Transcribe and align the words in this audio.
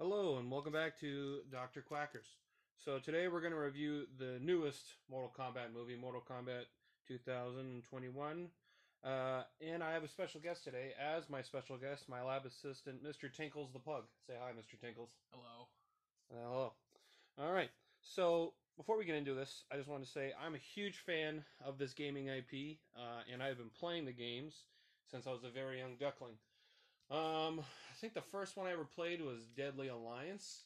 Hello 0.00 0.38
and 0.38 0.50
welcome 0.50 0.72
back 0.72 0.98
to 1.00 1.40
Dr. 1.52 1.82
Quackers. 1.82 2.24
So 2.82 2.98
today 2.98 3.28
we're 3.28 3.42
going 3.42 3.52
to 3.52 3.58
review 3.58 4.06
the 4.18 4.38
newest 4.40 4.94
Mortal 5.10 5.30
Kombat 5.38 5.74
movie, 5.74 5.94
Mortal 5.94 6.22
Kombat 6.26 6.64
2021. 7.06 8.48
Uh, 9.04 9.42
and 9.60 9.84
I 9.84 9.92
have 9.92 10.02
a 10.02 10.08
special 10.08 10.40
guest 10.40 10.64
today. 10.64 10.92
As 10.98 11.28
my 11.28 11.42
special 11.42 11.76
guest, 11.76 12.08
my 12.08 12.22
lab 12.22 12.46
assistant, 12.46 13.04
Mr. 13.04 13.30
Tinkles 13.30 13.74
the 13.74 13.78
Pug. 13.78 14.04
Say 14.26 14.32
hi, 14.40 14.52
Mr. 14.52 14.80
Tinkles. 14.80 15.10
Hello. 15.32 15.68
Uh, 16.32 16.48
hello. 16.48 16.72
All 17.38 17.52
right. 17.52 17.68
So 18.00 18.54
before 18.78 18.96
we 18.96 19.04
get 19.04 19.16
into 19.16 19.34
this, 19.34 19.64
I 19.70 19.76
just 19.76 19.90
want 19.90 20.02
to 20.02 20.10
say 20.10 20.32
I'm 20.42 20.54
a 20.54 20.64
huge 20.74 20.96
fan 21.04 21.44
of 21.62 21.76
this 21.76 21.92
gaming 21.92 22.28
IP, 22.28 22.78
uh, 22.96 23.20
and 23.30 23.42
I've 23.42 23.58
been 23.58 23.68
playing 23.78 24.06
the 24.06 24.12
games 24.12 24.54
since 25.10 25.26
I 25.26 25.30
was 25.30 25.44
a 25.44 25.50
very 25.50 25.78
young 25.78 25.96
duckling. 26.00 26.36
Um, 27.10 27.60
I 27.60 27.94
think 28.00 28.14
the 28.14 28.20
first 28.20 28.56
one 28.56 28.66
I 28.66 28.72
ever 28.72 28.84
played 28.84 29.20
was 29.20 29.46
Deadly 29.56 29.88
Alliance. 29.88 30.64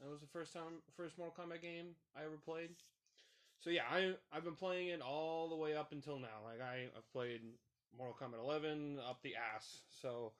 That 0.00 0.10
was 0.10 0.20
the 0.20 0.26
first 0.26 0.52
time, 0.52 0.82
first 0.96 1.18
Mortal 1.18 1.34
Kombat 1.44 1.62
game 1.62 1.96
I 2.16 2.20
ever 2.24 2.36
played. 2.44 2.70
So 3.58 3.70
yeah, 3.70 3.82
I 3.90 4.14
I've 4.32 4.44
been 4.44 4.54
playing 4.54 4.88
it 4.88 5.00
all 5.00 5.48
the 5.48 5.56
way 5.56 5.74
up 5.74 5.92
until 5.92 6.18
now. 6.18 6.44
Like 6.44 6.60
I 6.60 6.84
I've 6.96 7.10
played 7.12 7.40
Mortal 7.96 8.16
Kombat 8.20 8.38
11 8.44 8.98
up 9.08 9.22
the 9.22 9.34
ass. 9.34 9.80
So 9.88 10.32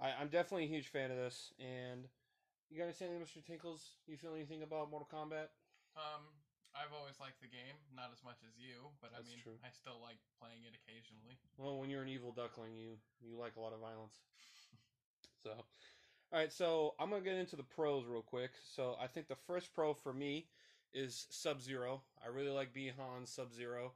I, 0.00 0.12
I'm 0.20 0.28
definitely 0.28 0.64
a 0.64 0.68
huge 0.68 0.88
fan 0.88 1.10
of 1.10 1.16
this. 1.16 1.52
And 1.60 2.08
you 2.70 2.78
got 2.78 2.84
anything, 2.84 3.10
Mr. 3.20 3.44
Tinkles? 3.44 3.82
You 4.06 4.16
feel 4.16 4.34
anything 4.34 4.62
about 4.62 4.90
Mortal 4.90 5.08
Kombat? 5.12 5.48
Um, 5.96 6.24
I've 6.76 6.92
always 6.92 7.16
liked 7.18 7.40
the 7.40 7.48
game, 7.48 7.74
not 7.96 8.12
as 8.12 8.20
much 8.20 8.44
as 8.44 8.52
you, 8.60 8.92
but 9.00 9.10
That's 9.16 9.24
I 9.24 9.32
mean, 9.32 9.40
true. 9.40 9.56
I 9.64 9.72
still 9.72 9.96
like 10.04 10.20
playing 10.36 10.62
it 10.68 10.76
occasionally. 10.76 11.40
Well, 11.56 11.80
when 11.80 11.88
you're 11.88 12.04
an 12.04 12.12
evil 12.12 12.30
duckling, 12.36 12.76
you 12.76 13.00
you 13.24 13.40
like 13.40 13.56
a 13.56 13.60
lot 13.60 13.72
of 13.72 13.80
violence. 13.80 14.20
So, 15.42 15.50
all 15.52 16.38
right. 16.40 16.52
So 16.52 16.94
I'm 16.98 17.10
gonna 17.10 17.22
get 17.22 17.36
into 17.36 17.54
the 17.54 17.62
pros 17.62 18.04
real 18.06 18.22
quick. 18.22 18.50
So 18.74 18.96
I 19.00 19.06
think 19.06 19.28
the 19.28 19.36
first 19.46 19.72
pro 19.74 19.94
for 19.94 20.12
me 20.12 20.48
is 20.92 21.26
Sub 21.30 21.62
Zero. 21.62 22.02
I 22.24 22.28
really 22.34 22.50
like 22.50 22.74
Bi-Han 22.74 23.26
Sub 23.26 23.54
Zero. 23.54 23.92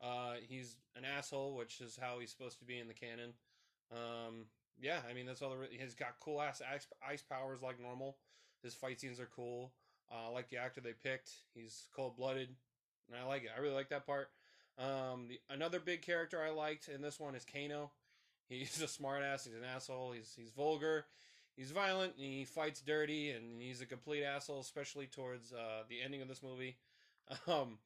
Uh, 0.00 0.34
he's 0.48 0.76
an 0.96 1.04
asshole, 1.04 1.56
which 1.56 1.80
is 1.80 1.98
how 2.00 2.20
he's 2.20 2.30
supposed 2.30 2.58
to 2.60 2.64
be 2.64 2.78
in 2.78 2.88
the 2.88 2.94
canon. 2.94 3.34
Um, 3.92 4.46
yeah, 4.80 5.00
I 5.08 5.12
mean 5.12 5.26
that's 5.26 5.42
all. 5.42 5.50
The, 5.50 5.68
he's 5.70 5.94
got 5.94 6.20
cool 6.20 6.40
ass 6.40 6.62
ice, 6.72 6.86
ice 7.06 7.22
powers 7.22 7.60
like 7.62 7.80
normal. 7.80 8.16
His 8.62 8.74
fight 8.74 9.00
scenes 9.00 9.20
are 9.20 9.28
cool. 9.34 9.72
Uh, 10.10 10.28
I 10.28 10.32
like 10.32 10.48
the 10.48 10.58
actor 10.58 10.80
they 10.80 10.92
picked. 10.92 11.30
He's 11.54 11.88
cold 11.94 12.16
blooded, 12.16 12.48
and 13.08 13.18
I 13.18 13.26
like 13.26 13.44
it. 13.44 13.50
I 13.56 13.60
really 13.60 13.74
like 13.74 13.88
that 13.90 14.06
part. 14.06 14.30
Um, 14.78 15.28
the 15.28 15.40
another 15.50 15.80
big 15.80 16.02
character 16.02 16.42
I 16.42 16.50
liked 16.50 16.88
in 16.88 17.00
this 17.00 17.20
one 17.20 17.34
is 17.34 17.44
Kano. 17.44 17.90
He's 18.48 18.82
a 18.82 18.86
smartass. 18.86 19.44
He's 19.44 19.54
an 19.54 19.64
asshole. 19.64 20.12
He's 20.12 20.34
he's 20.36 20.50
vulgar. 20.50 21.06
He's 21.56 21.70
violent. 21.70 22.14
He 22.16 22.44
fights 22.44 22.80
dirty, 22.80 23.30
and 23.30 23.62
he's 23.62 23.80
a 23.80 23.86
complete 23.86 24.24
asshole, 24.24 24.60
especially 24.60 25.06
towards 25.06 25.52
uh, 25.52 25.84
the 25.88 26.02
ending 26.04 26.20
of 26.20 26.28
this 26.28 26.42
movie. 26.42 26.76
Um, 27.46 27.78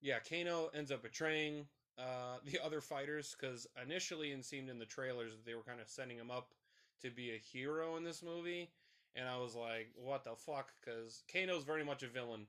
yeah, 0.00 0.16
Kano 0.26 0.70
ends 0.74 0.90
up 0.90 1.02
betraying 1.02 1.66
uh, 1.98 2.38
the 2.50 2.58
other 2.64 2.80
fighters 2.80 3.36
because 3.38 3.66
initially 3.82 4.30
it 4.32 4.44
seemed 4.44 4.70
in 4.70 4.78
the 4.78 4.86
trailers 4.86 5.32
that 5.32 5.44
they 5.44 5.54
were 5.54 5.62
kind 5.62 5.80
of 5.80 5.88
setting 5.88 6.16
him 6.16 6.30
up 6.30 6.54
to 7.02 7.10
be 7.10 7.30
a 7.30 7.36
hero 7.36 7.96
in 7.96 8.04
this 8.04 8.22
movie, 8.22 8.70
and 9.14 9.28
I 9.28 9.38
was 9.38 9.54
like, 9.54 9.90
what 9.96 10.24
the 10.24 10.34
fuck? 10.36 10.72
Because 10.80 11.22
Kano's 11.32 11.64
very 11.64 11.84
much 11.84 12.02
a 12.02 12.08
villain 12.08 12.46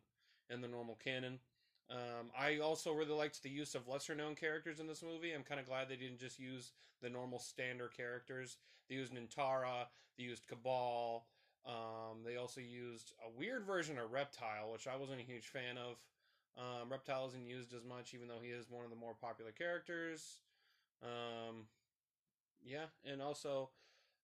in 0.50 0.62
the 0.62 0.68
normal 0.68 0.98
canon. 1.04 1.40
Um, 1.90 2.30
I 2.38 2.60
also 2.60 2.94
really 2.94 3.12
liked 3.12 3.44
the 3.44 3.50
use 3.50 3.76
of 3.76 3.88
lesser 3.88 4.16
known 4.16 4.36
characters 4.36 4.80
in 4.80 4.88
this 4.88 5.04
movie. 5.04 5.34
I'm 5.34 5.44
kind 5.44 5.60
of 5.60 5.68
glad 5.68 5.90
they 5.90 5.96
didn't 5.96 6.20
just 6.20 6.40
use 6.40 6.72
the 7.02 7.10
normal 7.10 7.40
standard 7.40 7.96
characters. 7.96 8.58
They 8.88 8.96
used 8.96 9.14
Nitara, 9.14 9.88
they 10.18 10.24
used 10.24 10.48
Kabal, 10.48 11.26
um, 11.66 12.24
they 12.26 12.38
also 12.38 12.62
used 12.62 13.14
a 13.26 13.38
weird 13.38 13.66
version 13.66 13.98
of 13.98 14.12
Reptile, 14.12 14.72
which 14.72 14.88
I 14.88 14.96
wasn't 14.96 15.22
a 15.22 15.24
huge 15.24 15.48
fan 15.48 15.78
of. 15.78 15.98
Um, 16.58 16.90
Reptile 16.90 17.28
isn't 17.28 17.46
used 17.46 17.74
as 17.74 17.86
much, 17.86 18.14
even 18.14 18.28
though 18.28 18.42
he 18.42 18.50
is 18.50 18.70
one 18.70 18.84
of 18.84 18.90
the 18.90 18.98
more 18.98 19.14
popular 19.20 19.52
characters. 19.52 20.40
Um, 21.04 21.68
yeah, 22.64 22.86
and 23.06 23.22
also 23.22 23.70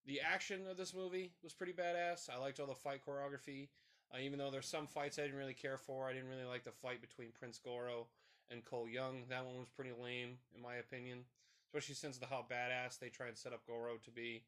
the 0.07 0.21
action 0.21 0.61
of 0.69 0.77
this 0.77 0.93
movie 0.93 1.33
was 1.43 1.53
pretty 1.53 1.73
badass. 1.73 2.29
I 2.29 2.37
liked 2.37 2.59
all 2.59 2.65
the 2.67 2.73
fight 2.73 3.01
choreography. 3.05 3.67
Uh, 4.13 4.19
even 4.19 4.39
though 4.39 4.49
there's 4.49 4.67
some 4.67 4.87
fights 4.87 5.19
I 5.19 5.23
didn't 5.23 5.37
really 5.37 5.53
care 5.53 5.77
for, 5.77 6.07
I 6.07 6.13
didn't 6.13 6.29
really 6.29 6.45
like 6.45 6.63
the 6.63 6.71
fight 6.71 7.01
between 7.01 7.31
Prince 7.37 7.59
Goro 7.59 8.07
and 8.49 8.63
Cole 8.63 8.87
Young. 8.87 9.25
That 9.29 9.45
one 9.45 9.57
was 9.57 9.67
pretty 9.67 9.91
lame, 9.91 10.37
in 10.55 10.61
my 10.61 10.75
opinion, 10.75 11.25
especially 11.67 11.95
since 11.95 12.17
the 12.17 12.25
how 12.25 12.45
badass 12.49 12.99
they 12.99 13.09
try 13.09 13.27
and 13.27 13.37
set 13.37 13.51
up 13.51 13.65
Goro 13.67 13.97
to 14.05 14.11
be. 14.11 14.43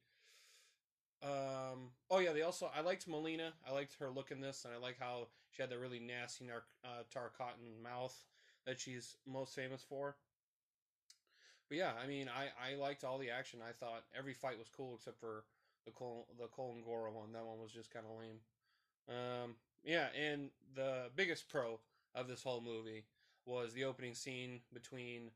Um. 1.22 1.92
Oh 2.10 2.20
yeah, 2.20 2.32
they 2.32 2.44
also 2.44 2.72
I 2.74 2.80
liked 2.80 3.10
Mileena. 3.10 3.52
I 3.68 3.74
liked 3.74 3.98
her 4.00 4.10
look 4.10 4.32
in 4.32 4.40
this, 4.40 4.64
and 4.64 4.74
I 4.74 4.78
like 4.78 4.98
how 4.98 5.28
she 5.52 5.62
had 5.62 5.70
that 5.70 5.80
really 5.80 6.00
nasty 6.00 6.46
nar- 6.46 6.64
uh, 6.86 7.04
Tarkatan 7.14 7.84
mouth 7.84 8.16
that 8.66 8.80
she's 8.80 9.18
most 9.28 9.54
famous 9.54 9.84
for. 9.84 10.16
But 11.70 11.78
yeah, 11.78 11.92
I 12.04 12.08
mean, 12.08 12.28
I 12.30 12.72
I 12.72 12.76
liked 12.76 13.04
all 13.04 13.18
the 13.18 13.30
action. 13.30 13.60
I 13.68 13.72
thought 13.72 14.04
every 14.18 14.34
fight 14.34 14.58
was 14.58 14.70
cool 14.76 14.96
except 14.96 15.20
for 15.20 15.46
the 15.86 15.92
Cole 15.92 16.28
the 16.40 16.48
Cole 16.48 16.74
and 16.76 16.84
Goro 16.84 17.12
one. 17.14 17.32
That 17.34 17.46
one 17.46 17.60
was 17.62 17.72
just 17.72 17.94
kind 17.94 18.06
of 18.06 18.18
lame. 18.20 18.40
Um. 19.08 19.56
Yeah, 19.84 20.08
and 20.14 20.50
the 20.76 21.10
biggest 21.16 21.48
pro 21.48 21.80
of 22.14 22.28
this 22.28 22.44
whole 22.44 22.62
movie 22.62 23.06
was 23.46 23.74
the 23.74 23.86
opening 23.86 24.14
scene 24.14 24.60
between 24.74 25.32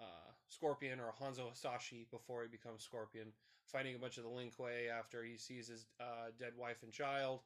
uh, 0.00 0.32
Scorpion 0.48 0.98
or 0.98 1.12
Hanzo 1.20 1.50
Hasashi 1.50 2.06
before 2.10 2.42
he 2.42 2.48
becomes 2.48 2.82
Scorpion, 2.82 3.32
fighting 3.66 3.94
a 3.94 3.98
bunch 3.98 4.16
of 4.16 4.24
the 4.24 4.30
Lin 4.30 4.50
Kuei 4.50 4.88
after 4.88 5.22
he 5.22 5.36
sees 5.36 5.68
his 5.68 5.84
uh, 6.00 6.30
dead 6.38 6.52
wife 6.56 6.82
and 6.82 6.90
child, 6.90 7.40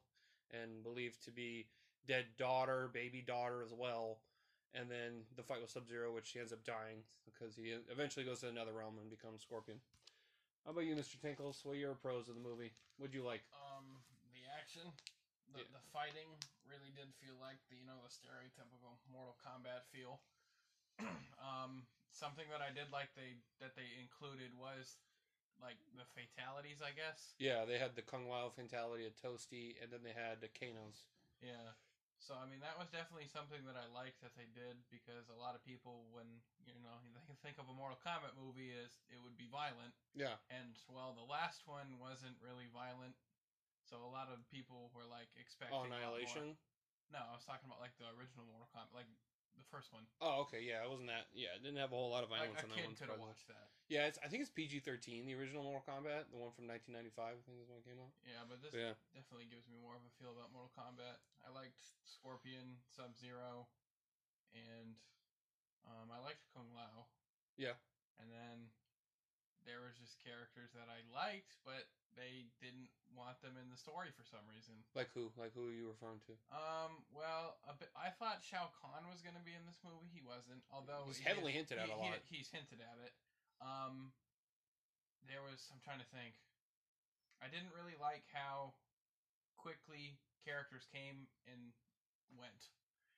and 0.51 0.83
believed 0.83 1.23
to 1.25 1.31
be 1.31 1.67
dead 2.07 2.25
daughter, 2.37 2.89
baby 2.93 3.21
daughter 3.21 3.61
as 3.61 3.73
well. 3.73 4.19
And 4.75 4.91
then 4.91 5.25
the 5.35 5.43
fight 5.43 5.61
with 5.61 5.71
Sub 5.71 5.87
Zero, 5.87 6.13
which 6.13 6.29
he 6.31 6.39
ends 6.39 6.53
up 6.53 6.63
dying 6.63 7.01
because 7.25 7.55
he 7.55 7.73
eventually 7.89 8.25
goes 8.25 8.41
to 8.41 8.49
another 8.49 8.73
realm 8.73 8.99
and 9.01 9.09
becomes 9.09 9.41
Scorpion. 9.41 9.79
How 10.67 10.75
about 10.75 10.83
you, 10.83 10.95
Mr. 10.99 11.15
Tinkles? 11.17 11.63
What 11.63 11.79
are 11.79 11.81
your 11.81 11.95
pros 11.95 12.27
of 12.27 12.35
the 12.35 12.43
movie? 12.43 12.75
What'd 12.99 13.15
you 13.15 13.23
like? 13.23 13.41
Um, 13.55 14.03
the 14.35 14.43
action, 14.59 14.83
the, 15.55 15.63
Yeah. 15.63 15.71
the 15.71 15.83
fighting 15.95 16.27
really 16.67 16.91
did 16.91 17.07
feel 17.23 17.39
like 17.39 17.57
the 17.71 17.79
you 17.79 17.87
know 17.87 18.03
the 18.03 18.11
stereotypical 18.11 18.99
Mortal 19.07 19.39
Kombat 19.39 19.87
feel. 19.95 20.19
um, 21.39 21.87
something 22.11 22.45
that 22.51 22.59
I 22.59 22.73
did 22.75 22.91
like 22.91 23.15
they 23.15 23.39
that 23.63 23.79
they 23.79 23.87
included 24.01 24.51
was 24.59 24.99
like 25.63 25.77
the 25.95 26.05
fatalities, 26.13 26.83
I 26.83 26.91
guess. 26.91 27.33
Yeah, 27.39 27.65
they 27.65 27.79
had 27.79 27.95
the 27.95 28.03
Kung 28.05 28.27
Lao 28.29 28.49
fatality 28.49 29.05
at 29.07 29.17
Toasty, 29.17 29.79
and 29.81 29.89
then 29.89 30.03
they 30.03 30.13
had 30.13 30.41
the 30.41 30.51
Kanos. 30.51 31.07
Yeah. 31.41 31.73
So 32.17 32.35
I 32.35 32.49
mean 32.49 32.59
that 32.65 32.75
was 32.75 32.89
definitely 32.91 33.29
something 33.29 33.61
that 33.69 33.77
I 33.79 33.87
liked 33.93 34.19
that 34.25 34.35
they 34.35 34.49
did 34.51 34.75
because 34.91 35.29
a 35.31 35.37
lot 35.37 35.55
of 35.55 35.61
people 35.63 36.09
when 36.11 36.27
you 36.65 36.75
know 36.83 36.97
they 37.15 37.23
can 37.29 37.37
think 37.39 37.61
of 37.61 37.69
a 37.69 37.75
Mortal 37.75 37.99
Kombat 38.01 38.35
movie 38.35 38.73
as 38.73 38.97
it 39.07 39.21
would 39.21 39.37
be 39.39 39.47
violent. 39.47 39.95
Yeah, 40.17 40.35
and 40.51 40.75
well 40.91 41.15
the 41.15 41.25
last 41.25 41.63
one 41.69 42.01
wasn't 42.01 42.35
really 42.43 42.67
violent. 42.73 43.15
So 43.87 44.03
a 44.03 44.11
lot 44.11 44.27
of 44.27 44.43
people 44.51 44.91
were 44.91 45.07
like 45.07 45.31
expecting 45.39 45.71
oh, 45.71 45.87
a 45.87 45.87
lot 45.87 45.95
more- 45.95 46.03
Annihilation. 46.03 46.59
No, 47.07 47.23
I 47.23 47.39
was 47.39 47.47
talking 47.47 47.63
about 47.71 47.79
like 47.79 47.95
the 47.95 48.11
original 48.19 48.43
Mortal 48.51 48.67
Kombat 48.75 48.91
like 48.91 49.07
the 49.57 49.67
first 49.73 49.89
one. 49.91 50.05
Oh, 50.21 50.45
okay, 50.47 50.61
yeah, 50.61 50.85
it 50.85 50.89
wasn't 50.89 51.09
that. 51.09 51.27
Yeah, 51.33 51.51
it 51.57 51.61
didn't 51.65 51.81
have 51.81 51.91
a 51.91 51.97
whole 51.97 52.13
lot 52.13 52.21
of 52.23 52.29
violence 52.29 52.61
a 52.61 52.65
in 52.65 52.69
that 52.71 52.77
kid 52.77 52.87
one. 52.87 52.95
could 52.95 53.09
have 53.11 53.19
watched 53.21 53.49
that. 53.49 53.67
Yeah, 53.89 54.05
it's, 54.05 54.19
I 54.21 54.27
think 54.27 54.43
it's 54.45 54.51
PG 54.53 54.83
thirteen. 54.83 55.23
The 55.25 55.33
original 55.35 55.63
Mortal 55.63 55.83
Kombat, 55.87 56.27
the 56.29 56.37
one 56.39 56.51
from 56.53 56.67
nineteen 56.67 56.91
ninety 56.93 57.11
five, 57.11 57.39
I 57.39 57.43
think 57.47 57.57
is 57.63 57.67
when 57.71 57.79
it 57.81 57.87
came 57.87 57.97
out. 57.99 58.11
Yeah, 58.27 58.43
but 58.45 58.59
this 58.61 58.75
Yeah. 58.75 58.93
definitely 59.15 59.47
gives 59.47 59.63
me 59.71 59.79
more 59.79 59.95
of 59.95 60.03
a 60.03 60.11
feel 60.19 60.31
about 60.35 60.51
Mortal 60.51 60.71
Kombat. 60.75 61.17
I 61.41 61.49
liked 61.55 61.79
Scorpion, 62.03 62.83
Sub 62.91 63.15
Zero, 63.15 63.71
and 64.51 64.99
um, 65.87 66.11
I 66.11 66.19
liked 66.19 66.43
Kung 66.51 66.67
Lao. 66.75 67.07
Yeah, 67.55 67.79
And 68.21 68.27
then 68.29 68.69
there 69.67 69.83
was 69.83 69.99
just 69.99 70.15
characters 70.23 70.71
that 70.73 70.87
I 70.87 71.03
liked, 71.11 71.59
but 71.67 71.91
they 72.15 72.47
didn't 72.63 72.87
want 73.13 73.37
them 73.43 73.59
in 73.59 73.67
the 73.69 73.77
story 73.77 74.09
for 74.15 74.23
some 74.23 74.41
reason. 74.47 74.73
like 74.95 75.11
who? 75.13 75.29
Like 75.35 75.51
who 75.53 75.67
are 75.69 75.75
you 75.75 75.91
referring 75.91 76.23
to? 76.31 76.33
Um, 76.49 77.03
well, 77.11 77.59
a 77.67 77.75
bit, 77.75 77.91
I 77.93 78.09
thought 78.15 78.41
Shao 78.47 78.71
Kahn 78.79 79.05
was 79.11 79.19
going 79.21 79.35
to 79.37 79.43
be 79.43 79.53
in 79.53 79.67
this 79.67 79.77
movie. 79.83 80.07
He 80.09 80.23
wasn't, 80.23 80.63
although 80.71 81.05
He's 81.11 81.19
he 81.21 81.27
heavily 81.27 81.51
is- 81.53 81.67
hinted 81.67 81.83
at 81.83 81.91
he- 81.91 81.93
a 81.93 81.99
he- 81.99 82.09
lot. 82.15 82.23
he's 82.31 82.49
hinted 82.49 82.79
at 82.81 82.97
it. 83.03 83.13
Um, 83.61 84.15
there 85.27 85.43
was. 85.43 85.67
I'm 85.69 85.83
trying 85.83 85.99
to 86.01 86.09
think. 86.15 86.39
I 87.43 87.51
didn't 87.51 87.75
really 87.75 87.99
like 87.99 88.25
how 88.33 88.73
quickly 89.59 90.17
characters 90.47 90.87
came 90.89 91.27
and 91.45 91.75
went. 92.33 92.71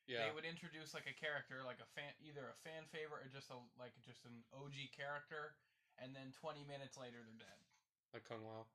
Yeah. 0.09 0.25
They 0.25 0.33
would 0.33 0.47
introduce 0.49 0.91
like 0.97 1.05
a 1.05 1.13
character, 1.13 1.61
like 1.61 1.77
a 1.79 1.87
fan, 1.93 2.09
either 2.19 2.49
a 2.49 2.57
fan 2.65 2.89
favorite 2.89 3.21
or 3.23 3.29
just 3.29 3.53
a 3.53 3.61
like 3.77 3.93
just 4.01 4.25
an 4.25 4.41
OG 4.51 4.89
character, 4.97 5.53
and 6.03 6.15
then 6.15 6.31
20 6.41 6.63
minutes 6.67 6.97
later 6.97 7.17
they're 7.23 7.41
dead. 7.43 7.59
like 8.13 8.25
Kung 8.27 8.41
Lao, 8.45 8.65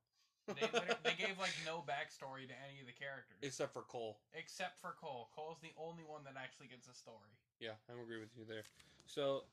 They 0.47 0.69
they 1.09 1.17
gave 1.17 1.38
like 1.41 1.55
no 1.65 1.81
backstory 1.87 2.44
to 2.49 2.56
any 2.69 2.81
of 2.81 2.87
the 2.87 2.93
characters 2.97 3.41
except 3.43 3.73
for 3.73 3.82
Cole. 3.82 4.19
except 4.35 4.81
for 4.81 4.94
Cole. 5.00 5.29
Cole's 5.35 5.59
the 5.62 5.73
only 5.81 6.05
one 6.05 6.23
that 6.25 6.35
actually 6.37 6.69
gets 6.69 6.88
a 6.88 6.94
story. 6.94 7.32
Yeah, 7.61 7.76
I 7.88 8.00
agree 8.00 8.21
with 8.21 8.35
you 8.37 8.44
there. 8.49 8.65
So, 9.06 9.44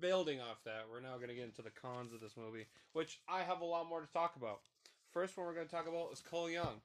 building 0.00 0.40
off 0.40 0.62
that, 0.64 0.84
we're 0.90 1.00
now 1.00 1.16
going 1.16 1.28
to 1.28 1.34
get 1.34 1.44
into 1.44 1.62
the 1.62 1.70
cons 1.70 2.12
of 2.12 2.20
this 2.20 2.36
movie, 2.36 2.66
which 2.92 3.20
I 3.28 3.40
have 3.42 3.60
a 3.60 3.64
lot 3.64 3.88
more 3.88 4.00
to 4.00 4.12
talk 4.12 4.36
about. 4.36 4.60
First 5.12 5.36
one 5.36 5.46
we're 5.46 5.54
going 5.54 5.66
to 5.66 5.74
talk 5.74 5.88
about 5.88 6.12
is 6.12 6.20
Cole 6.20 6.50
Young. 6.50 6.80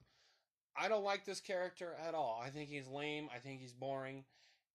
I 0.75 0.88
don't 0.88 1.03
like 1.03 1.25
this 1.25 1.39
character 1.39 1.95
at 2.07 2.15
all. 2.15 2.41
I 2.44 2.50
think 2.50 2.69
he's 2.69 2.88
lame. 2.88 3.29
I 3.36 3.38
think 3.39 3.59
he's 3.62 3.74
boring. 3.74 4.24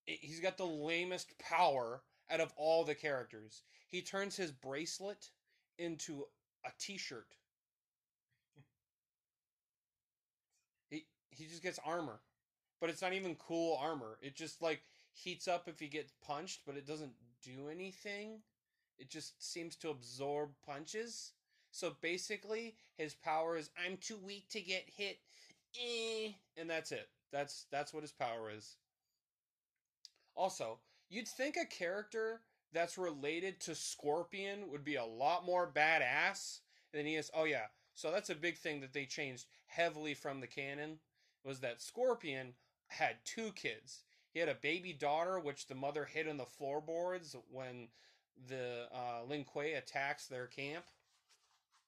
He's 0.05 0.41
got 0.41 0.57
the 0.57 0.67
lamest 0.67 1.37
power 1.39 2.03
out 2.31 2.41
of 2.41 2.53
all 2.57 2.85
the 2.85 2.95
characters. 2.95 3.63
He 3.89 4.03
turns 4.03 4.37
his 4.37 4.53
bracelet 4.53 5.31
into 5.79 6.27
a 6.65 6.71
t-shirt. 6.79 7.27
He 10.91 11.07
he 11.31 11.47
just 11.47 11.63
gets 11.63 11.79
armor. 11.85 12.21
But 12.81 12.91
it's 12.91 13.03
not 13.03 13.13
even 13.13 13.37
cool 13.37 13.77
armor. 13.81 14.19
It 14.23 14.37
just 14.37 14.63
like 14.63 14.83
heats 15.13 15.49
up 15.49 15.69
if 15.69 15.81
he 15.81 15.89
gets 15.89 16.13
punched, 16.27 16.63
but 16.67 16.77
it 16.77 16.87
doesn't 16.87 17.15
do 17.43 17.69
anything. 17.71 18.43
It 18.99 19.11
just 19.11 19.43
seems 19.43 19.77
to 19.77 19.91
absorb 19.91 20.51
punches. 20.67 21.33
So 21.73 21.97
basically, 22.01 22.77
his 22.97 23.15
power 23.15 23.57
is 23.57 23.71
I'm 23.85 23.97
too 23.99 24.19
weak 24.19 24.49
to 24.51 24.61
get 24.61 24.85
hit, 24.89 25.19
eh, 25.81 26.33
and 26.57 26.71
that's 26.71 26.93
it. 26.93 27.09
That's 27.33 27.67
that's 27.71 27.93
what 27.95 28.03
his 28.03 28.13
power 28.13 28.51
is. 28.51 28.77
Also, 30.35 30.81
you'd 31.11 31.29
think 31.29 31.57
a 31.57 31.67
character 31.67 32.41
that's 32.73 32.99
related 32.99 33.61
to 33.61 33.75
Scorpion 33.75 34.71
would 34.71 34.85
be 34.85 34.97
a 34.97 35.05
lot 35.05 35.45
more 35.45 35.71
badass 35.73 36.61
than 36.93 37.07
he 37.07 37.17
is. 37.17 37.31
Oh 37.35 37.45
yeah, 37.45 37.67
so 37.95 38.11
that's 38.11 38.31
a 38.31 38.35
big 38.35 38.59
thing 38.59 38.81
that 38.81 38.93
they 38.93 39.05
changed 39.05 39.47
heavily 39.67 40.15
from 40.15 40.41
the 40.41 40.47
canon 40.47 40.99
was 41.45 41.61
that 41.61 41.81
Scorpion 41.81 42.55
had 42.89 43.17
two 43.25 43.53
kids. 43.53 44.03
He 44.33 44.41
had 44.41 44.49
a 44.49 44.55
baby 44.55 44.93
daughter, 44.93 45.39
which 45.41 45.67
the 45.67 45.75
mother 45.75 46.05
hid 46.05 46.27
in 46.27 46.37
the 46.37 46.45
floorboards 46.45 47.35
when 47.51 47.89
the 48.49 48.87
uh, 48.93 49.25
Lin 49.27 49.45
Kuei 49.45 49.73
attacks 49.73 50.27
their 50.27 50.47
camp, 50.47 50.85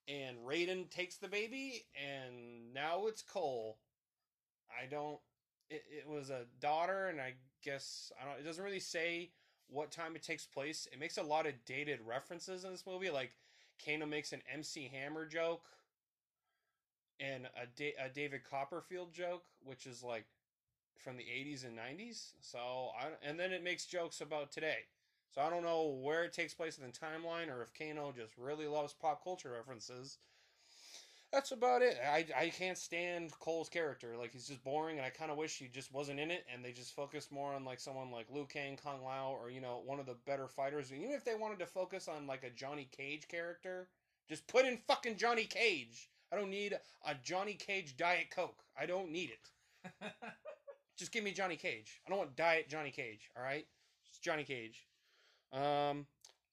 and 0.07 0.37
Raiden 0.45 0.89
takes 0.89 1.17
the 1.17 1.27
baby, 1.27 1.85
and 1.95 2.73
now 2.73 3.07
it's 3.07 3.21
Cole. 3.21 3.77
I 4.69 4.87
don't. 4.87 5.19
It, 5.69 5.83
it 5.89 6.09
was 6.09 6.29
a 6.29 6.45
daughter, 6.59 7.07
and 7.07 7.21
I 7.21 7.35
guess 7.63 8.11
I 8.21 8.25
don't. 8.25 8.39
It 8.39 8.43
doesn't 8.43 8.63
really 8.63 8.79
say 8.79 9.31
what 9.71 9.91
time 9.91 10.15
it 10.15 10.23
takes 10.23 10.45
place. 10.45 10.87
It 10.91 10.99
makes 10.99 11.17
a 11.17 11.23
lot 11.23 11.47
of 11.47 11.53
dated 11.65 11.99
references 12.05 12.63
in 12.63 12.71
this 12.71 12.85
movie, 12.85 13.09
like 13.09 13.31
Kano 13.83 14.05
makes 14.05 14.33
an 14.33 14.41
MC 14.53 14.91
Hammer 14.93 15.25
joke, 15.25 15.63
and 17.19 17.45
a, 17.55 17.65
da- 17.75 17.95
a 18.03 18.09
David 18.09 18.41
Copperfield 18.49 19.13
joke, 19.13 19.43
which 19.63 19.85
is 19.87 20.03
like 20.03 20.25
from 20.97 21.17
the 21.17 21.23
80s 21.23 21.63
and 21.63 21.75
90s. 21.75 22.33
So 22.41 22.59
I 22.59 23.07
and 23.27 23.39
then 23.39 23.51
it 23.51 23.63
makes 23.63 23.85
jokes 23.85 24.21
about 24.21 24.51
today. 24.51 24.79
So 25.33 25.41
I 25.41 25.49
don't 25.49 25.63
know 25.63 25.97
where 26.01 26.23
it 26.25 26.33
takes 26.33 26.53
place 26.53 26.77
in 26.77 26.83
the 26.83 26.91
timeline 26.91 27.47
or 27.49 27.61
if 27.61 27.73
Kano 27.73 28.11
just 28.15 28.37
really 28.37 28.67
loves 28.67 28.93
pop 28.93 29.23
culture 29.23 29.51
references. 29.51 30.17
That's 31.31 31.51
about 31.51 31.81
it. 31.81 31.97
I, 32.05 32.25
I 32.37 32.49
can't 32.49 32.77
stand 32.77 33.31
Cole's 33.39 33.69
character. 33.69 34.15
Like 34.17 34.33
he's 34.33 34.47
just 34.47 34.63
boring, 34.63 34.97
and 34.97 35.05
I 35.05 35.09
kind 35.09 35.31
of 35.31 35.37
wish 35.37 35.57
he 35.57 35.67
just 35.67 35.93
wasn't 35.93 36.19
in 36.19 36.29
it, 36.29 36.45
and 36.53 36.63
they 36.63 36.73
just 36.73 36.93
focused 36.93 37.31
more 37.31 37.53
on 37.53 37.63
like 37.63 37.79
someone 37.79 38.11
like 38.11 38.27
Liu 38.29 38.45
Kang, 38.51 38.77
Kung 38.81 39.01
Lao, 39.03 39.37
or 39.39 39.49
you 39.49 39.61
know 39.61 39.81
one 39.85 39.99
of 39.99 40.05
the 40.05 40.17
better 40.25 40.47
fighters. 40.47 40.91
Even 40.91 41.11
if 41.11 41.23
they 41.23 41.35
wanted 41.35 41.59
to 41.59 41.65
focus 41.65 42.09
on 42.09 42.27
like 42.27 42.43
a 42.43 42.49
Johnny 42.49 42.89
Cage 42.95 43.29
character, 43.29 43.87
just 44.27 44.45
put 44.47 44.65
in 44.65 44.77
fucking 44.87 45.15
Johnny 45.15 45.45
Cage. 45.45 46.09
I 46.33 46.35
don't 46.35 46.49
need 46.49 46.77
a 47.05 47.15
Johnny 47.23 47.53
Cage 47.53 47.95
Diet 47.95 48.29
Coke. 48.29 48.63
I 48.79 48.85
don't 48.85 49.11
need 49.11 49.31
it. 49.31 50.01
Just 50.97 51.11
give 51.11 51.23
me 51.23 51.31
Johnny 51.31 51.55
Cage. 51.55 51.99
I 52.05 52.09
don't 52.09 52.19
want 52.19 52.35
Diet 52.35 52.69
Johnny 52.69 52.91
Cage. 52.91 53.29
All 53.35 53.43
right, 53.43 53.65
it's 54.07 54.19
Johnny 54.19 54.43
Cage. 54.43 54.85
Um. 55.51 56.05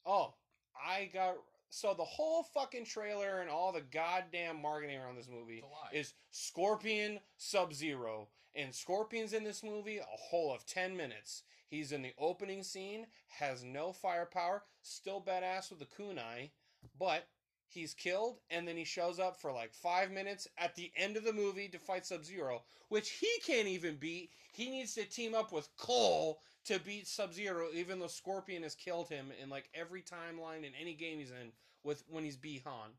Oh, 0.07 0.33
I 0.75 1.11
got 1.13 1.37
so 1.71 1.95
the 1.95 2.05
whole 2.05 2.43
fucking 2.43 2.85
trailer 2.85 3.41
and 3.41 3.51
all 3.51 3.73
the 3.73 3.81
goddamn 3.81 4.61
marketing 4.63 4.99
around 4.99 5.17
this 5.17 5.29
movie 5.29 5.59
It's 5.59 5.65
a 5.65 5.67
lie. 5.67 6.01
is 6.01 6.15
Scorpion 6.31 7.21
Sub 7.37 7.73
Zero. 7.73 8.29
And 8.55 8.75
Scorpion's 8.75 9.35
in 9.35 9.45
this 9.45 9.63
movie 9.63 9.99
a 9.99 10.05
whole 10.09 10.53
of 10.53 10.67
10 10.67 10.97
minutes. 10.97 11.43
He's 11.69 11.93
in 11.93 12.03
the 12.03 12.15
opening 12.19 12.63
scene, 12.63 13.07
has 13.39 13.63
no 13.63 13.93
firepower, 13.93 14.65
still 14.83 15.23
badass 15.23 15.71
with 15.71 15.79
the 15.79 15.85
kunai, 15.87 16.51
but 16.99 17.29
he's 17.69 17.93
killed, 17.93 18.39
and 18.51 18.67
then 18.67 18.77
he 18.77 18.85
shows 18.85 19.19
up 19.21 19.39
for 19.39 19.53
like 19.53 19.75
five 19.75 20.11
minutes 20.11 20.49
at 20.57 20.75
the 20.75 20.91
end 20.97 21.17
of 21.19 21.25
the 21.25 21.33
movie 21.33 21.69
to 21.69 21.79
fight 21.79 22.07
Sub 22.07 22.25
Zero, 22.25 22.63
which 22.89 23.11
he 23.11 23.29
can't 23.47 23.69
even 23.69 23.97
beat. 23.97 24.31
He 24.53 24.71
needs 24.71 24.95
to 24.95 25.05
team 25.05 25.35
up 25.35 25.53
with 25.53 25.69
Cole 25.77 26.41
to 26.69 26.79
beat 26.79 27.07
Sub 27.07 27.33
Zero, 27.33 27.69
even 27.75 27.99
though 27.99 28.07
Scorpion 28.07 28.63
has 28.63 28.75
killed 28.75 29.09
him 29.09 29.33
in 29.43 29.49
like 29.49 29.71
every 29.75 30.03
timeline 30.03 30.59
in 30.59 30.73
any 30.81 30.95
game 30.95 31.19
he's 31.19 31.31
in 31.31 31.53
with 31.83 32.05
when 32.09 32.25
he's 32.25 32.37
Bi-Han. 32.37 32.91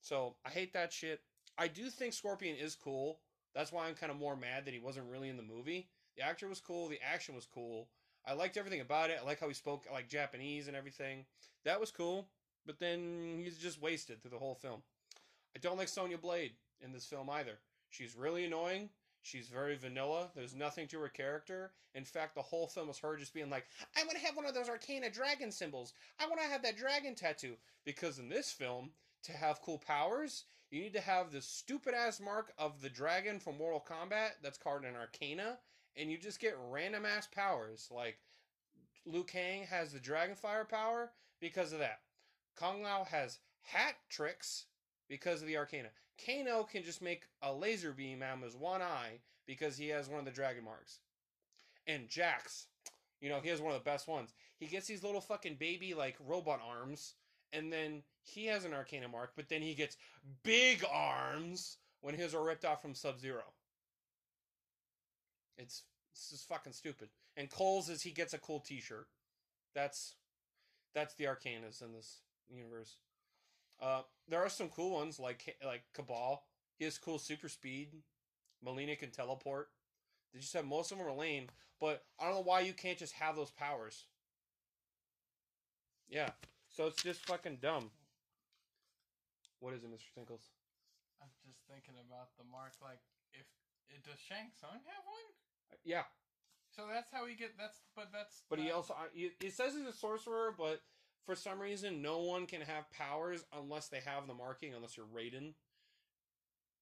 So 0.00 0.36
I 0.46 0.50
hate 0.50 0.72
that 0.74 0.92
shit. 0.92 1.20
I 1.58 1.68
do 1.68 1.90
think 1.90 2.12
Scorpion 2.12 2.56
is 2.56 2.76
cool. 2.76 3.18
That's 3.54 3.72
why 3.72 3.86
I'm 3.86 3.94
kind 3.94 4.12
of 4.12 4.18
more 4.18 4.36
mad 4.36 4.64
that 4.64 4.74
he 4.74 4.80
wasn't 4.80 5.10
really 5.10 5.28
in 5.28 5.36
the 5.36 5.42
movie. 5.42 5.88
The 6.16 6.22
actor 6.22 6.48
was 6.48 6.60
cool. 6.60 6.88
The 6.88 7.00
action 7.02 7.34
was 7.34 7.46
cool. 7.46 7.88
I 8.24 8.34
liked 8.34 8.56
everything 8.56 8.80
about 8.80 9.10
it. 9.10 9.18
I 9.20 9.26
like 9.26 9.40
how 9.40 9.48
he 9.48 9.54
spoke 9.54 9.84
like 9.92 10.08
Japanese 10.08 10.68
and 10.68 10.76
everything. 10.76 11.24
That 11.64 11.80
was 11.80 11.90
cool. 11.90 12.28
But 12.64 12.78
then 12.78 13.40
he's 13.42 13.58
just 13.58 13.82
wasted 13.82 14.22
through 14.22 14.30
the 14.30 14.38
whole 14.38 14.54
film. 14.54 14.82
I 15.56 15.58
don't 15.58 15.76
like 15.76 15.88
Sonya 15.88 16.18
Blade 16.18 16.52
in 16.80 16.92
this 16.92 17.04
film 17.04 17.28
either. 17.30 17.58
She's 17.90 18.16
really 18.16 18.44
annoying. 18.44 18.90
She's 19.22 19.48
very 19.48 19.76
vanilla. 19.76 20.30
There's 20.34 20.54
nothing 20.54 20.88
to 20.88 20.98
her 21.00 21.08
character. 21.08 21.72
In 21.94 22.04
fact, 22.04 22.34
the 22.34 22.42
whole 22.42 22.66
film 22.66 22.88
was 22.88 22.98
her 22.98 23.16
just 23.16 23.32
being 23.32 23.50
like, 23.50 23.66
I 23.96 24.00
want 24.00 24.18
to 24.18 24.26
have 24.26 24.36
one 24.36 24.46
of 24.46 24.54
those 24.54 24.68
Arcana 24.68 25.10
dragon 25.10 25.52
symbols. 25.52 25.92
I 26.20 26.26
want 26.26 26.40
to 26.40 26.48
have 26.48 26.62
that 26.62 26.76
dragon 26.76 27.14
tattoo. 27.14 27.54
Because 27.84 28.18
in 28.18 28.28
this 28.28 28.50
film, 28.50 28.90
to 29.24 29.32
have 29.32 29.62
cool 29.62 29.78
powers, 29.78 30.44
you 30.70 30.80
need 30.80 30.94
to 30.94 31.00
have 31.00 31.30
the 31.30 31.40
stupid 31.40 31.94
ass 31.94 32.20
mark 32.20 32.52
of 32.58 32.80
the 32.80 32.88
dragon 32.88 33.38
from 33.38 33.58
Mortal 33.58 33.84
Kombat 33.86 34.30
that's 34.42 34.58
called 34.58 34.84
an 34.84 34.96
Arcana, 34.96 35.58
and 35.96 36.10
you 36.10 36.18
just 36.18 36.40
get 36.40 36.56
random 36.70 37.04
ass 37.04 37.28
powers. 37.32 37.88
Like 37.94 38.18
Liu 39.04 39.22
Kang 39.24 39.64
has 39.64 39.92
the 39.92 40.00
dragon 40.00 40.34
fire 40.34 40.64
power 40.64 41.12
because 41.40 41.72
of 41.72 41.78
that. 41.78 42.00
Kung 42.56 42.82
Lao 42.82 43.04
has 43.04 43.38
hat 43.60 43.94
tricks 44.08 44.64
because 45.08 45.42
of 45.42 45.48
the 45.48 45.56
Arcana. 45.56 45.88
Kano 46.24 46.64
can 46.64 46.82
just 46.82 47.02
make 47.02 47.22
a 47.42 47.52
laser 47.52 47.92
beam 47.92 48.22
out 48.22 48.38
of 48.38 48.44
his 48.44 48.56
one 48.56 48.82
eye 48.82 49.20
because 49.46 49.76
he 49.76 49.88
has 49.88 50.08
one 50.08 50.18
of 50.18 50.24
the 50.24 50.30
dragon 50.30 50.64
marks. 50.64 51.00
And 51.86 52.08
Jax, 52.08 52.66
you 53.20 53.28
know, 53.28 53.40
he 53.40 53.48
has 53.48 53.60
one 53.60 53.72
of 53.72 53.78
the 53.78 53.90
best 53.90 54.06
ones. 54.06 54.32
He 54.58 54.66
gets 54.66 54.86
these 54.86 55.02
little 55.02 55.20
fucking 55.20 55.56
baby 55.56 55.94
like 55.94 56.16
robot 56.24 56.60
arms, 56.64 57.14
and 57.52 57.72
then 57.72 58.02
he 58.22 58.46
has 58.46 58.64
an 58.64 58.72
Arcana 58.72 59.08
mark, 59.08 59.32
but 59.34 59.48
then 59.48 59.62
he 59.62 59.74
gets 59.74 59.96
big 60.44 60.84
arms 60.90 61.78
when 62.00 62.14
his 62.14 62.34
are 62.34 62.44
ripped 62.44 62.64
off 62.64 62.82
from 62.82 62.94
Sub 62.94 63.18
Zero. 63.18 63.42
It's 65.58 65.82
this 66.14 66.32
is 66.32 66.44
fucking 66.44 66.72
stupid. 66.72 67.08
And 67.36 67.50
Cole's 67.50 67.88
is 67.88 68.02
he 68.02 68.10
gets 68.10 68.34
a 68.34 68.38
cool 68.38 68.60
T-shirt. 68.60 69.08
That's 69.74 70.14
that's 70.94 71.14
the 71.14 71.24
Arcanas 71.24 71.82
in 71.82 71.92
this 71.92 72.20
universe. 72.48 72.96
Uh, 73.82 74.02
there 74.28 74.40
are 74.40 74.48
some 74.48 74.68
cool 74.68 74.90
ones 74.92 75.18
like 75.18 75.56
like 75.66 75.82
Kabal. 75.92 76.42
He 76.78 76.84
has 76.84 76.98
cool 76.98 77.18
super 77.18 77.48
speed. 77.48 77.88
Mileena 78.64 78.96
can 78.98 79.10
teleport. 79.10 79.68
They 80.32 80.40
just 80.40 80.52
have 80.54 80.64
most 80.64 80.92
of 80.92 80.98
them 80.98 81.06
are 81.06 81.12
lame, 81.12 81.46
but 81.80 82.04
I 82.20 82.24
don't 82.24 82.34
know 82.34 82.42
why 82.42 82.60
you 82.60 82.72
can't 82.72 82.96
just 82.98 83.14
have 83.14 83.34
those 83.36 83.50
powers. 83.50 84.04
Yeah, 86.08 86.30
so 86.68 86.86
it's 86.86 87.02
just 87.02 87.24
fucking 87.26 87.58
dumb. 87.60 87.90
What 89.60 89.74
is 89.74 89.82
it, 89.82 89.90
Mr. 89.90 90.12
Tinkles? 90.14 90.42
I'm 91.22 91.28
just 91.46 91.58
thinking 91.70 91.94
about 92.06 92.28
the 92.38 92.44
mark. 92.50 92.72
Like, 92.82 93.00
if 93.32 93.46
it 93.88 94.02
does 94.04 94.18
Shang 94.18 94.50
Tsung 94.58 94.78
have 94.86 95.04
one? 95.06 95.28
Yeah, 95.84 96.02
So 96.76 96.82
that's 96.92 97.10
how 97.12 97.26
he 97.26 97.34
get. 97.34 97.52
That's 97.58 97.80
but 97.96 98.08
that's. 98.12 98.42
but 98.48 98.58
he 98.58 98.70
also 98.70 98.94
he- 99.14 99.32
it 99.40 99.52
says 99.52 99.74
he's 99.74 99.86
a 99.86 99.92
sorcerer, 99.92 100.54
but 100.56 100.82
for 101.24 101.34
some 101.34 101.60
reason, 101.60 102.02
no 102.02 102.20
one 102.20 102.46
can 102.46 102.60
have 102.60 102.90
powers 102.90 103.44
unless 103.56 103.88
they 103.88 104.00
have 104.04 104.26
the 104.26 104.34
marking, 104.34 104.74
unless 104.74 104.96
you're 104.96 105.06
Raiden. 105.06 105.54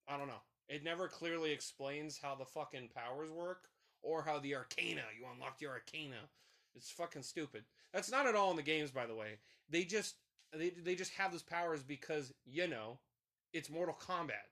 I 0.09 0.17
don't 0.17 0.29
know. 0.29 0.43
It 0.69 0.85
never 0.85 1.09
clearly 1.09 1.53
explains 1.53 2.19
how 2.19 2.35
the 2.35 2.45
fucking 2.45 2.91
powers 2.95 3.31
work 3.31 3.69
or 4.03 4.23
how 4.23 4.39
the 4.39 4.55
Arcana 4.55 5.03
you 5.19 5.27
unlock 5.33 5.59
the 5.59 5.67
Arcana. 5.67 6.29
It's 6.75 6.91
fucking 6.91 7.23
stupid. 7.23 7.65
That's 7.93 8.11
not 8.11 8.27
at 8.27 8.37
all 8.37 8.51
in 8.51 8.57
the 8.57 8.63
games, 8.63 8.91
by 8.91 9.07
the 9.07 9.15
way. 9.15 9.39
They 9.69 9.85
just 9.85 10.17
they 10.57 10.71
they 10.71 10.95
just 10.95 11.13
have 11.15 11.33
those 11.33 11.43
powers 11.43 11.83
because 11.83 12.33
you 12.45 12.67
know 12.67 12.99
it's 13.53 13.71
Mortal 13.71 13.97
Kombat. 14.01 14.47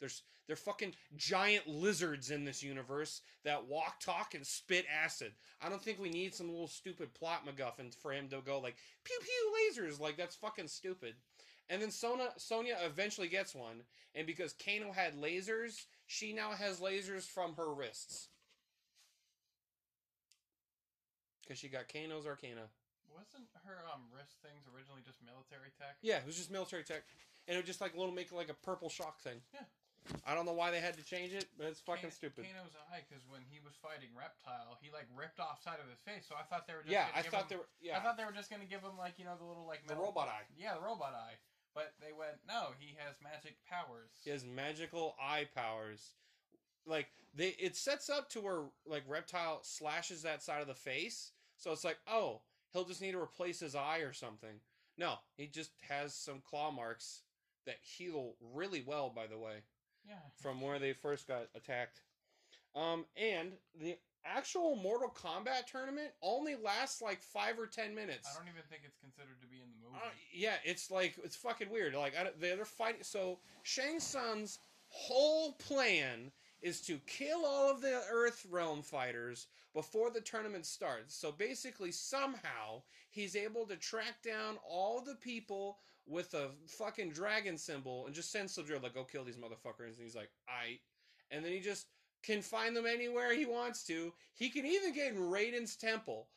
There's 0.00 0.22
they're 0.46 0.56
fucking 0.56 0.94
giant 1.16 1.68
lizards 1.68 2.30
in 2.30 2.44
this 2.44 2.62
universe 2.62 3.20
that 3.44 3.66
walk, 3.66 4.00
talk, 4.00 4.34
and 4.34 4.46
spit 4.46 4.86
acid. 5.04 5.32
I 5.60 5.68
don't 5.68 5.82
think 5.82 5.98
we 6.00 6.08
need 6.08 6.34
some 6.34 6.48
little 6.48 6.68
stupid 6.68 7.12
plot 7.12 7.46
MacGuffin 7.46 7.94
for 7.94 8.12
him 8.12 8.28
to 8.28 8.40
go 8.40 8.58
like 8.58 8.76
pew 9.04 9.18
pew 9.20 9.82
lasers. 9.82 10.00
Like 10.00 10.16
that's 10.16 10.36
fucking 10.36 10.68
stupid. 10.68 11.14
And 11.68 11.82
then 11.82 11.90
Sona 11.90 12.30
Sonya 12.38 12.76
eventually 12.84 13.28
gets 13.28 13.54
one, 13.54 13.82
and 14.14 14.26
because 14.26 14.54
Kano 14.54 14.90
had 14.90 15.20
lasers, 15.20 15.84
she 16.06 16.32
now 16.32 16.52
has 16.52 16.80
lasers 16.80 17.24
from 17.24 17.54
her 17.56 17.74
wrists. 17.74 18.28
Because 21.42 21.58
she 21.58 21.68
got 21.68 21.88
Kano's 21.88 22.26
Arcana. 22.26 22.68
Wasn't 23.14 23.48
her 23.66 23.84
um 23.92 24.02
wrist 24.14 24.36
things 24.42 24.64
originally 24.74 25.02
just 25.04 25.18
military 25.24 25.72
tech? 25.76 25.96
Yeah, 26.00 26.18
it 26.18 26.26
was 26.26 26.36
just 26.36 26.50
military 26.50 26.84
tech, 26.84 27.02
and 27.46 27.54
it 27.54 27.58
would 27.58 27.66
just 27.66 27.82
like 27.82 27.94
little 27.94 28.14
make 28.14 28.32
like 28.32 28.48
a 28.48 28.54
purple 28.54 28.88
shock 28.88 29.20
thing. 29.20 29.40
Yeah. 29.52 29.64
I 30.26 30.34
don't 30.34 30.46
know 30.46 30.56
why 30.56 30.70
they 30.70 30.80
had 30.80 30.96
to 30.96 31.04
change 31.04 31.32
it, 31.32 31.46
but 31.56 31.66
it's 31.66 31.80
fucking 31.80 32.12
Kano- 32.12 32.20
stupid. 32.20 32.44
Kano's 32.44 32.76
eye, 32.92 33.04
because 33.08 33.24
when 33.28 33.42
he 33.48 33.60
was 33.60 33.74
fighting 33.80 34.08
Reptile, 34.16 34.78
he 34.80 34.90
like 34.92 35.06
ripped 35.16 35.40
off 35.40 35.62
side 35.62 35.80
of 35.82 35.88
his 35.88 36.00
face. 36.00 36.24
So 36.28 36.34
I 36.36 36.44
thought 36.48 36.66
they 36.66 36.74
were 36.74 36.82
just 36.82 36.92
yeah, 36.92 37.08
gonna 37.08 37.18
I 37.18 37.22
give 37.22 37.32
thought 37.32 37.46
him, 37.48 37.50
they 37.50 37.60
were. 37.60 37.68
Yeah, 37.80 37.96
I 37.96 38.00
thought 38.00 38.16
they 38.16 38.24
were 38.24 38.36
just 38.36 38.50
gonna 38.50 38.68
give 38.68 38.80
him 38.80 38.96
like 38.96 39.18
you 39.18 39.24
know 39.24 39.36
the 39.38 39.44
little 39.44 39.66
like 39.66 39.86
the 39.86 39.96
robot 39.96 40.28
eye. 40.28 40.46
Yeah, 40.56 40.74
the 40.74 40.84
robot 40.84 41.12
eye. 41.16 41.36
But 41.74 41.94
they 42.00 42.12
went 42.12 42.40
no, 42.48 42.74
he 42.78 42.96
has 42.98 43.16
magic 43.22 43.56
powers. 43.68 44.10
He 44.24 44.30
has 44.30 44.44
magical 44.44 45.14
eye 45.20 45.46
powers. 45.54 46.12
Like 46.86 47.08
they, 47.34 47.54
it 47.58 47.76
sets 47.76 48.08
up 48.08 48.30
to 48.30 48.40
where 48.40 48.62
like 48.86 49.04
Reptile 49.06 49.60
slashes 49.62 50.22
that 50.22 50.42
side 50.42 50.60
of 50.62 50.68
the 50.68 50.74
face, 50.74 51.32
so 51.56 51.72
it's 51.72 51.84
like, 51.84 51.98
oh, 52.10 52.40
he'll 52.72 52.84
just 52.84 53.02
need 53.02 53.12
to 53.12 53.20
replace 53.20 53.60
his 53.60 53.74
eye 53.74 53.98
or 53.98 54.12
something. 54.12 54.60
No, 54.96 55.14
he 55.36 55.46
just 55.46 55.70
has 55.88 56.14
some 56.14 56.40
claw 56.40 56.70
marks 56.70 57.22
that 57.66 57.76
heal 57.82 58.34
really 58.54 58.82
well. 58.84 59.12
By 59.14 59.26
the 59.26 59.38
way, 59.38 59.62
Yeah. 60.08 60.14
from 60.36 60.60
where 60.60 60.78
they 60.78 60.92
first 60.92 61.28
got 61.28 61.48
attacked. 61.54 62.00
Um, 62.74 63.04
and 63.16 63.52
the 63.80 63.96
actual 64.24 64.76
Mortal 64.76 65.10
Kombat 65.14 65.66
tournament 65.70 66.10
only 66.22 66.54
lasts 66.56 67.00
like 67.02 67.22
five 67.22 67.58
or 67.58 67.66
ten 67.66 67.94
minutes. 67.94 68.28
I 68.32 68.38
don't 68.38 68.48
even 68.48 68.62
think 68.70 68.82
it's 68.84 68.98
considered 68.98 69.40
to 69.40 69.46
be 69.46 69.56
in 69.56 69.68
the 69.70 69.86
movie. 69.86 69.96
Uh, 69.96 70.10
yeah, 70.32 70.56
it's 70.64 70.90
like 70.90 71.14
it's 71.24 71.36
fucking 71.36 71.70
weird. 71.70 71.94
Like 71.94 72.14
I, 72.18 72.28
they're 72.38 72.56
they're 72.56 72.64
fighting. 72.64 73.02
So 73.02 73.38
Shang 73.62 74.00
Tsung's 74.00 74.58
whole 74.88 75.52
plan 75.52 76.32
is 76.60 76.80
to 76.82 76.98
kill 77.06 77.44
all 77.44 77.70
of 77.70 77.80
the 77.80 78.02
Earth 78.10 78.46
Realm 78.50 78.82
fighters 78.82 79.46
before 79.74 80.10
the 80.10 80.20
tournament 80.20 80.66
starts. 80.66 81.14
So 81.14 81.30
basically, 81.30 81.92
somehow 81.92 82.82
he's 83.10 83.36
able 83.36 83.66
to 83.66 83.76
track 83.76 84.22
down 84.24 84.58
all 84.68 85.00
the 85.00 85.14
people 85.14 85.78
with 86.08 86.34
a 86.34 86.50
fucking 86.66 87.10
dragon 87.10 87.58
symbol 87.58 88.06
and 88.06 88.14
just 88.14 88.32
send 88.32 88.50
Sub-Zero 88.50 88.80
like, 88.82 88.94
"Go 88.94 89.04
kill 89.04 89.24
these 89.24 89.36
motherfuckers." 89.36 89.96
And 89.96 90.02
he's 90.02 90.16
like, 90.16 90.30
"I," 90.48 90.78
and 91.30 91.44
then 91.44 91.52
he 91.52 91.60
just 91.60 91.86
can 92.22 92.42
find 92.42 92.76
them 92.76 92.86
anywhere 92.86 93.34
he 93.34 93.46
wants 93.46 93.84
to. 93.84 94.12
He 94.34 94.48
can 94.48 94.66
even 94.66 94.92
get 94.92 95.12
in 95.12 95.18
Raiden's 95.18 95.76
temple. 95.76 96.28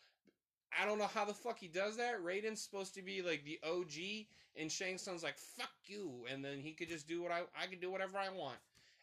I 0.80 0.86
don't 0.86 0.98
know 0.98 1.08
how 1.08 1.26
the 1.26 1.34
fuck 1.34 1.60
he 1.60 1.68
does 1.68 1.98
that. 1.98 2.24
Raiden's 2.24 2.62
supposed 2.62 2.94
to 2.96 3.02
be 3.02 3.22
like 3.22 3.44
the 3.44 3.60
OG, 3.64 4.28
and 4.56 4.72
Shang 4.72 4.98
Tsung's 4.98 5.24
like, 5.24 5.38
fuck 5.38 5.72
you. 5.86 6.26
And 6.32 6.44
then 6.44 6.60
he 6.60 6.74
could 6.74 6.88
just 6.88 7.08
do 7.08 7.22
what 7.22 7.32
I, 7.32 7.42
I 7.60 7.68
can 7.68 7.80
do 7.80 7.92
whatever 7.92 8.18
I 8.18 8.30
want. 8.30 8.58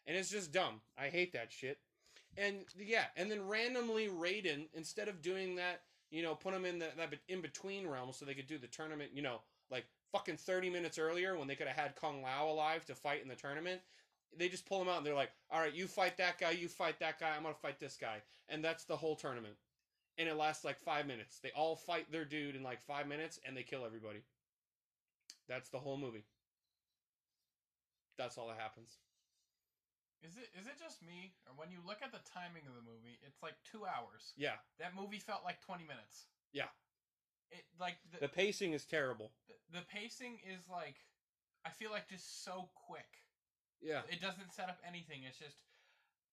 And 0.07 0.17
it's 0.17 0.29
just 0.29 0.51
dumb. 0.51 0.81
I 0.97 1.07
hate 1.07 1.33
that 1.33 1.51
shit. 1.51 1.79
And 2.37 2.59
yeah, 2.77 3.05
and 3.17 3.29
then 3.29 3.47
randomly 3.47 4.07
Raiden, 4.07 4.67
instead 4.73 5.07
of 5.07 5.21
doing 5.21 5.55
that, 5.55 5.81
you 6.11 6.23
know, 6.23 6.35
put 6.35 6.53
him 6.53 6.65
in 6.65 6.79
the, 6.79 6.87
that 6.97 7.13
in 7.27 7.41
between 7.41 7.87
realm 7.87 8.11
so 8.11 8.25
they 8.25 8.33
could 8.33 8.47
do 8.47 8.57
the 8.57 8.67
tournament, 8.67 9.11
you 9.13 9.21
know, 9.21 9.41
like 9.69 9.85
fucking 10.11 10.37
30 10.37 10.69
minutes 10.69 10.97
earlier 10.97 11.37
when 11.37 11.47
they 11.47 11.55
could 11.55 11.67
have 11.67 11.75
had 11.77 11.95
Kung 11.95 12.21
Lao 12.21 12.49
alive 12.49 12.85
to 12.85 12.95
fight 12.95 13.21
in 13.21 13.27
the 13.27 13.35
tournament. 13.35 13.81
They 14.37 14.49
just 14.49 14.65
pull 14.65 14.81
him 14.81 14.87
out 14.89 14.97
and 14.97 15.05
they're 15.05 15.15
like, 15.15 15.31
all 15.51 15.59
right, 15.59 15.73
you 15.73 15.87
fight 15.87 16.17
that 16.17 16.39
guy, 16.39 16.51
you 16.51 16.67
fight 16.67 16.99
that 16.99 17.19
guy, 17.19 17.35
I'm 17.35 17.43
going 17.43 17.55
to 17.55 17.59
fight 17.59 17.79
this 17.79 17.97
guy. 17.99 18.21
And 18.47 18.63
that's 18.63 18.83
the 18.83 18.97
whole 18.97 19.15
tournament 19.15 19.55
and 20.19 20.27
it 20.27 20.35
lasts 20.35 20.65
like 20.65 20.77
five 20.77 21.07
minutes. 21.07 21.39
They 21.39 21.51
all 21.55 21.77
fight 21.77 22.11
their 22.11 22.25
dude 22.25 22.55
in 22.55 22.61
like 22.61 22.81
five 22.81 23.07
minutes, 23.07 23.39
and 23.47 23.55
they 23.55 23.63
kill 23.63 23.85
everybody. 23.85 24.19
That's 25.47 25.69
the 25.69 25.79
whole 25.79 25.97
movie. 25.97 26.25
That's 28.17 28.37
all 28.37 28.49
that 28.49 28.59
happens. 28.59 28.99
Is 30.21 30.35
it 30.35 30.51
is 30.59 30.67
it 30.67 30.75
just 30.77 31.01
me, 31.01 31.31
or 31.47 31.55
when 31.55 31.71
you 31.71 31.79
look 31.87 32.03
at 32.03 32.11
the 32.11 32.19
timing 32.27 32.67
of 32.67 32.75
the 32.75 32.83
movie, 32.83 33.17
it's 33.25 33.41
like 33.41 33.55
two 33.63 33.87
hours. 33.87 34.35
Yeah, 34.35 34.59
That 34.77 34.91
movie 34.93 35.23
felt 35.23 35.47
like 35.47 35.63
twenty 35.63 35.87
minutes. 35.87 36.27
Yeah. 36.51 36.67
It 37.51 37.63
like 37.79 37.95
the 38.11 38.19
the 38.21 38.27
pacing 38.27 38.73
is 38.73 38.85
terrible. 38.85 39.31
the, 39.47 39.79
the 39.79 39.85
pacing 39.85 40.37
is 40.45 40.67
like, 40.69 40.95
I 41.65 41.69
feel 41.69 41.91
like 41.91 42.07
just 42.09 42.43
so 42.43 42.69
quick. 42.87 43.07
Yeah, 43.81 44.01
It 44.11 44.19
doesn't 44.21 44.53
set 44.53 44.67
up 44.67 44.77
anything. 44.85 45.19
It's 45.27 45.39
just 45.39 45.55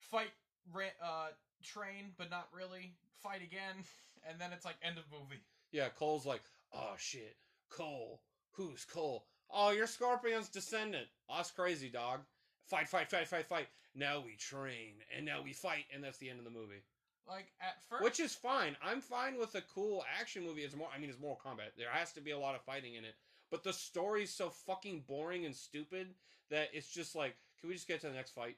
fight, 0.01 0.31
uh, 0.75 1.29
train, 1.63 2.13
but 2.19 2.29
not 2.31 2.49
really. 2.53 2.95
Fight 3.23 3.41
again, 3.43 3.85
and 4.29 4.41
then 4.41 4.53
it's 4.53 4.65
like 4.65 4.77
end 4.83 4.99
of 4.99 5.05
movie. 5.13 5.41
yeah. 5.73 5.89
Cole's 5.89 6.27
like, 6.27 6.43
oh 6.73 6.95
shit, 6.99 7.37
Cole. 7.71 8.21
Who's 8.53 8.85
Cole? 8.85 9.27
Oh, 9.51 9.71
you're 9.71 9.87
Scorpion's 9.87 10.49
descendant. 10.49 11.07
Oh, 11.29 11.37
that's 11.37 11.51
crazy, 11.53 11.89
dog. 11.89 12.21
Fight, 12.65 12.89
fight, 12.89 13.09
fight, 13.11 13.29
fight, 13.29 13.47
fight. 13.47 13.69
Now 13.95 14.21
we 14.25 14.35
train, 14.37 14.95
and 15.17 15.25
now 15.25 15.41
we 15.43 15.53
fight, 15.53 15.85
and 15.95 16.03
that's 16.03 16.19
the 16.19 16.29
end 16.29 16.39
of 16.41 16.45
the 16.45 16.51
movie. 16.51 16.83
Like 17.29 17.47
at 17.61 17.83
first, 17.89 18.05
Which 18.05 18.21
is 18.21 18.35
fine. 18.35 18.77
I'm 18.85 19.01
fine 19.01 19.37
with 19.39 19.55
a 19.57 19.63
cool 19.75 20.05
action 20.19 20.45
movie. 20.45 20.63
It's 20.63 20.77
more. 20.77 20.89
I 20.95 20.99
mean, 20.99 21.11
it's 21.11 21.19
Mortal 21.19 21.43
Kombat. 21.45 21.75
There 21.77 21.91
has 21.91 22.13
to 22.13 22.21
be 22.21 22.31
a 22.31 22.39
lot 22.39 22.55
of 22.55 22.63
fighting 22.63 22.95
in 22.95 23.05
it. 23.05 23.15
But 23.51 23.65
the 23.65 23.73
story's 23.73 24.31
so 24.31 24.51
fucking 24.51 25.05
boring 25.07 25.45
and 25.45 25.55
stupid 25.55 26.15
that 26.51 26.71
it's 26.73 26.91
just 26.91 27.15
like, 27.15 27.35
can 27.61 27.69
we 27.69 27.75
just 27.75 27.89
get 27.89 28.01
to 28.03 28.09
the 28.09 28.15
next 28.15 28.31
fight? 28.31 28.57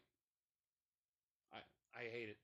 I 1.52 1.58
I 1.96 2.12
hate 2.12 2.28
it. 2.28 2.36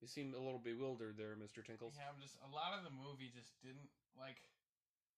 You 0.00 0.08
seem 0.08 0.34
a 0.34 0.40
little 0.40 0.58
bewildered 0.58 1.14
there, 1.16 1.36
Mister 1.36 1.62
Tinkles. 1.62 1.94
Yeah, 1.94 2.08
I'm 2.08 2.20
just 2.20 2.36
a 2.40 2.50
lot 2.50 2.72
of 2.76 2.82
the 2.82 2.90
movie 2.90 3.30
just 3.30 3.52
didn't 3.60 3.92
like 4.18 4.40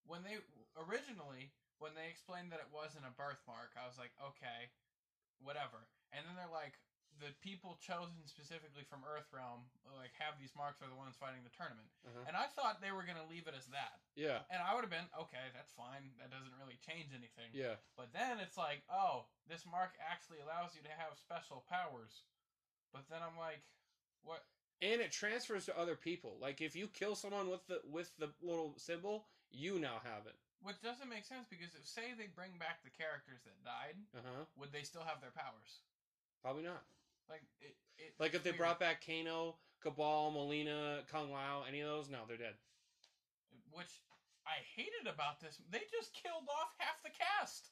when 0.04 0.26
they 0.26 0.42
originally 0.76 1.54
when 1.78 1.94
they 1.94 2.10
explained 2.10 2.50
that 2.52 2.60
it 2.60 2.70
wasn't 2.74 3.06
a 3.06 3.14
birthmark. 3.14 3.72
I 3.78 3.86
was 3.86 3.96
like, 3.96 4.12
okay, 4.20 4.74
whatever. 5.40 5.86
And 6.12 6.22
then 6.26 6.34
they're 6.36 6.52
like, 6.52 6.78
the 7.22 7.30
people 7.44 7.78
chosen 7.78 8.18
specifically 8.26 8.82
from 8.86 9.06
Earthrealm, 9.06 9.66
like 9.94 10.10
have 10.18 10.34
these 10.40 10.50
marks 10.58 10.82
are 10.82 10.90
the 10.90 10.98
ones 10.98 11.14
fighting 11.14 11.46
the 11.46 11.54
tournament. 11.54 11.86
Uh-huh. 12.02 12.26
And 12.26 12.34
I 12.34 12.50
thought 12.52 12.82
they 12.82 12.90
were 12.90 13.06
gonna 13.06 13.24
leave 13.30 13.46
it 13.46 13.54
as 13.54 13.66
that, 13.70 14.02
Yeah, 14.18 14.42
and 14.50 14.58
I 14.58 14.74
would 14.74 14.82
have 14.82 14.92
been 14.92 15.06
okay. 15.28 15.46
That's 15.54 15.70
fine. 15.72 16.10
That 16.18 16.34
doesn't 16.34 16.54
really 16.58 16.76
change 16.82 17.14
anything. 17.14 17.54
yeah, 17.54 17.78
But 17.94 18.10
then 18.12 18.42
it's 18.42 18.58
like, 18.58 18.82
oh, 18.90 19.30
this 19.46 19.62
mark 19.64 19.94
actually 20.02 20.42
allows 20.42 20.74
you 20.74 20.82
to 20.82 20.92
have 20.98 21.14
special 21.16 21.62
powers. 21.70 22.26
But 22.92 23.06
then 23.10 23.22
I'm 23.22 23.38
like, 23.38 23.62
what? 24.26 24.42
and 24.82 25.00
it 25.00 25.12
transfers 25.14 25.64
to 25.66 25.74
other 25.78 25.94
people. 25.96 26.36
Like 26.42 26.60
if 26.60 26.74
you 26.74 26.88
kill 26.90 27.14
someone 27.14 27.48
with 27.48 27.64
the 27.70 27.80
with 27.86 28.10
the 28.18 28.34
little 28.42 28.74
symbol, 28.76 29.26
you 29.54 29.78
now 29.78 30.02
have 30.02 30.26
it. 30.26 30.34
Which 30.64 30.80
doesn't 30.82 31.08
make 31.12 31.24
sense 31.28 31.46
because 31.48 31.76
if 31.78 31.84
say 31.86 32.16
they 32.16 32.26
bring 32.32 32.56
back 32.58 32.82
the 32.82 32.90
characters 32.90 33.44
that 33.44 33.56
died, 33.62 33.96
Uh 34.16 34.24
huh. 34.24 34.44
would 34.58 34.72
they 34.72 34.82
still 34.82 35.04
have 35.06 35.20
their 35.20 35.32
powers? 35.36 35.84
Probably 36.42 36.64
not. 36.64 36.82
Like 37.28 37.42
it. 37.60 37.76
it 37.98 38.14
Like 38.18 38.34
if 38.34 38.42
they 38.42 38.50
weird. 38.50 38.58
brought 38.58 38.80
back 38.80 39.04
Kano, 39.04 39.56
Kabal, 39.82 40.32
Mileena, 40.32 41.06
Kung 41.10 41.32
Lao, 41.32 41.64
any 41.68 41.80
of 41.80 41.88
those, 41.88 42.08
no, 42.10 42.20
they're 42.28 42.36
dead. 42.36 42.54
which 43.72 44.00
I 44.46 44.60
hated 44.76 45.08
about 45.12 45.40
this. 45.40 45.58
They 45.70 45.80
just 45.90 46.12
killed 46.14 46.44
off 46.48 46.74
half 46.78 47.02
the 47.02 47.10
cast. 47.10 47.70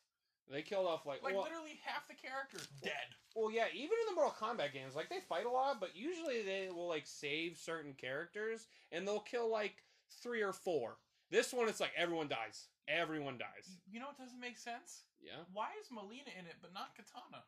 They 0.51 0.63
killed 0.63 0.87
off 0.87 1.07
like, 1.07 1.23
Like 1.23 1.35
well, 1.35 1.45
literally 1.45 1.79
half 1.85 2.09
the 2.09 2.15
characters 2.15 2.67
dead. 2.83 3.15
well, 3.37 3.51
yeah. 3.53 3.67
Even 3.73 3.95
in 4.03 4.07
the 4.11 4.15
Mortal 4.17 4.35
Kombat 4.35 4.73
games, 4.73 4.97
like 4.97 5.09
they 5.09 5.21
fight 5.21 5.47
a 5.47 5.51
lot, 5.51 5.79
but 5.81 5.95
usually 5.95 6.43
they 6.43 6.69
will 6.75 6.89
like 6.89 7.07
save 7.07 7.57
certain 7.59 7.95
characters 7.95 8.67
and 8.91 9.07
they'll 9.07 9.21
kill 9.21 9.51
like 9.51 9.85
three 10.23 10.43
or 10.43 10.53
four. 10.53 10.97
This 11.31 11.53
one, 11.53 11.69
it's 11.69 11.81
like 11.81 11.93
everyone 11.97 12.29
dies. 12.29 12.67
Everyone 12.89 13.39
dies. 13.39 13.79
You 13.89 14.01
know 14.01 14.07
what 14.07 14.19
doesn't 14.19 14.41
make 14.41 14.59
sense? 14.59 15.05
Yeah, 15.23 15.47
Why 15.53 15.69
is 15.81 15.87
Mileena 15.89 16.35
in 16.37 16.47
it 16.51 16.59
but 16.61 16.75
not 16.75 16.97
Kitana? 16.99 17.47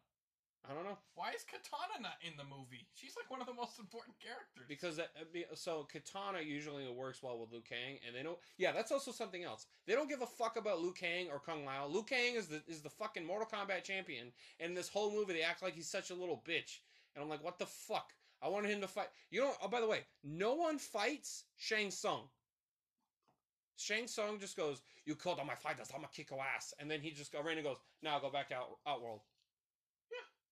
I 0.68 0.72
don't 0.72 0.84
know 0.84 0.96
Why 1.14 1.30
is 1.30 1.44
Kitana 1.44 2.00
not 2.00 2.16
in 2.22 2.36
the 2.38 2.44
movie? 2.44 2.86
She's 2.94 3.14
like 3.16 3.30
one 3.30 3.40
of 3.40 3.46
the 3.46 3.52
most 3.52 3.78
important 3.78 4.16
characters. 4.18 4.64
because 4.66 4.96
that, 4.96 5.10
uh, 5.20 5.54
so 5.54 5.86
Kitana 5.92 6.44
usually 6.44 6.88
works 6.88 7.22
well 7.22 7.38
with 7.38 7.52
Liu 7.52 7.60
Kang, 7.60 7.98
and 8.06 8.16
they 8.16 8.22
don't. 8.22 8.38
Yeah, 8.56 8.72
that's 8.72 8.90
also 8.90 9.12
something 9.12 9.44
else. 9.44 9.66
They 9.86 9.94
don't 9.94 10.08
give 10.08 10.22
a 10.22 10.26
fuck 10.26 10.56
about 10.56 10.80
Liu 10.80 10.92
Kang 10.92 11.28
or 11.30 11.38
Kung 11.38 11.66
Lao. 11.66 11.86
Liu 11.86 12.02
Kang 12.02 12.34
is 12.34 12.46
the 12.46 12.62
is 12.66 12.80
the 12.80 12.88
fucking 12.90 13.26
Mortal 13.26 13.48
Kombat 13.48 13.84
champion, 13.84 14.32
and 14.58 14.70
in 14.70 14.74
this 14.74 14.88
whole 14.88 15.12
movie 15.12 15.34
they 15.34 15.42
act 15.42 15.62
like 15.62 15.74
he's 15.74 15.88
such 15.88 16.10
a 16.10 16.14
little 16.14 16.42
bitch, 16.48 16.80
and 17.14 17.22
I'm 17.22 17.28
like, 17.28 17.44
what 17.44 17.58
the 17.58 17.66
fuck? 17.66 18.12
I 18.42 18.48
wanted 18.48 18.70
him 18.70 18.80
to 18.80 18.88
fight. 18.88 19.08
You 19.30 19.40
know. 19.40 19.52
Oh, 19.62 19.68
by 19.68 19.80
the 19.80 19.86
way, 19.86 20.00
no 20.22 20.54
one 20.54 20.78
fights 20.78 21.44
Shang 21.56 21.90
Tsung. 21.90 22.22
Shang 23.76 24.06
Tsung 24.06 24.38
just 24.38 24.56
goes, 24.56 24.82
"You 25.04 25.14
killed 25.16 25.38
all 25.38 25.44
my 25.44 25.54
fighters. 25.54 25.88
I'm 25.92 26.00
gonna 26.00 26.12
kick 26.12 26.30
your 26.30 26.40
ass," 26.42 26.72
and 26.78 26.90
then 26.90 27.00
he 27.00 27.10
just 27.10 27.32
go. 27.32 27.42
Raina 27.42 27.62
goes, 27.62 27.78
"Now 28.02 28.18
go 28.18 28.30
back 28.30 28.48
to 28.48 28.54
Out, 28.54 28.78
Outworld." 28.86 29.20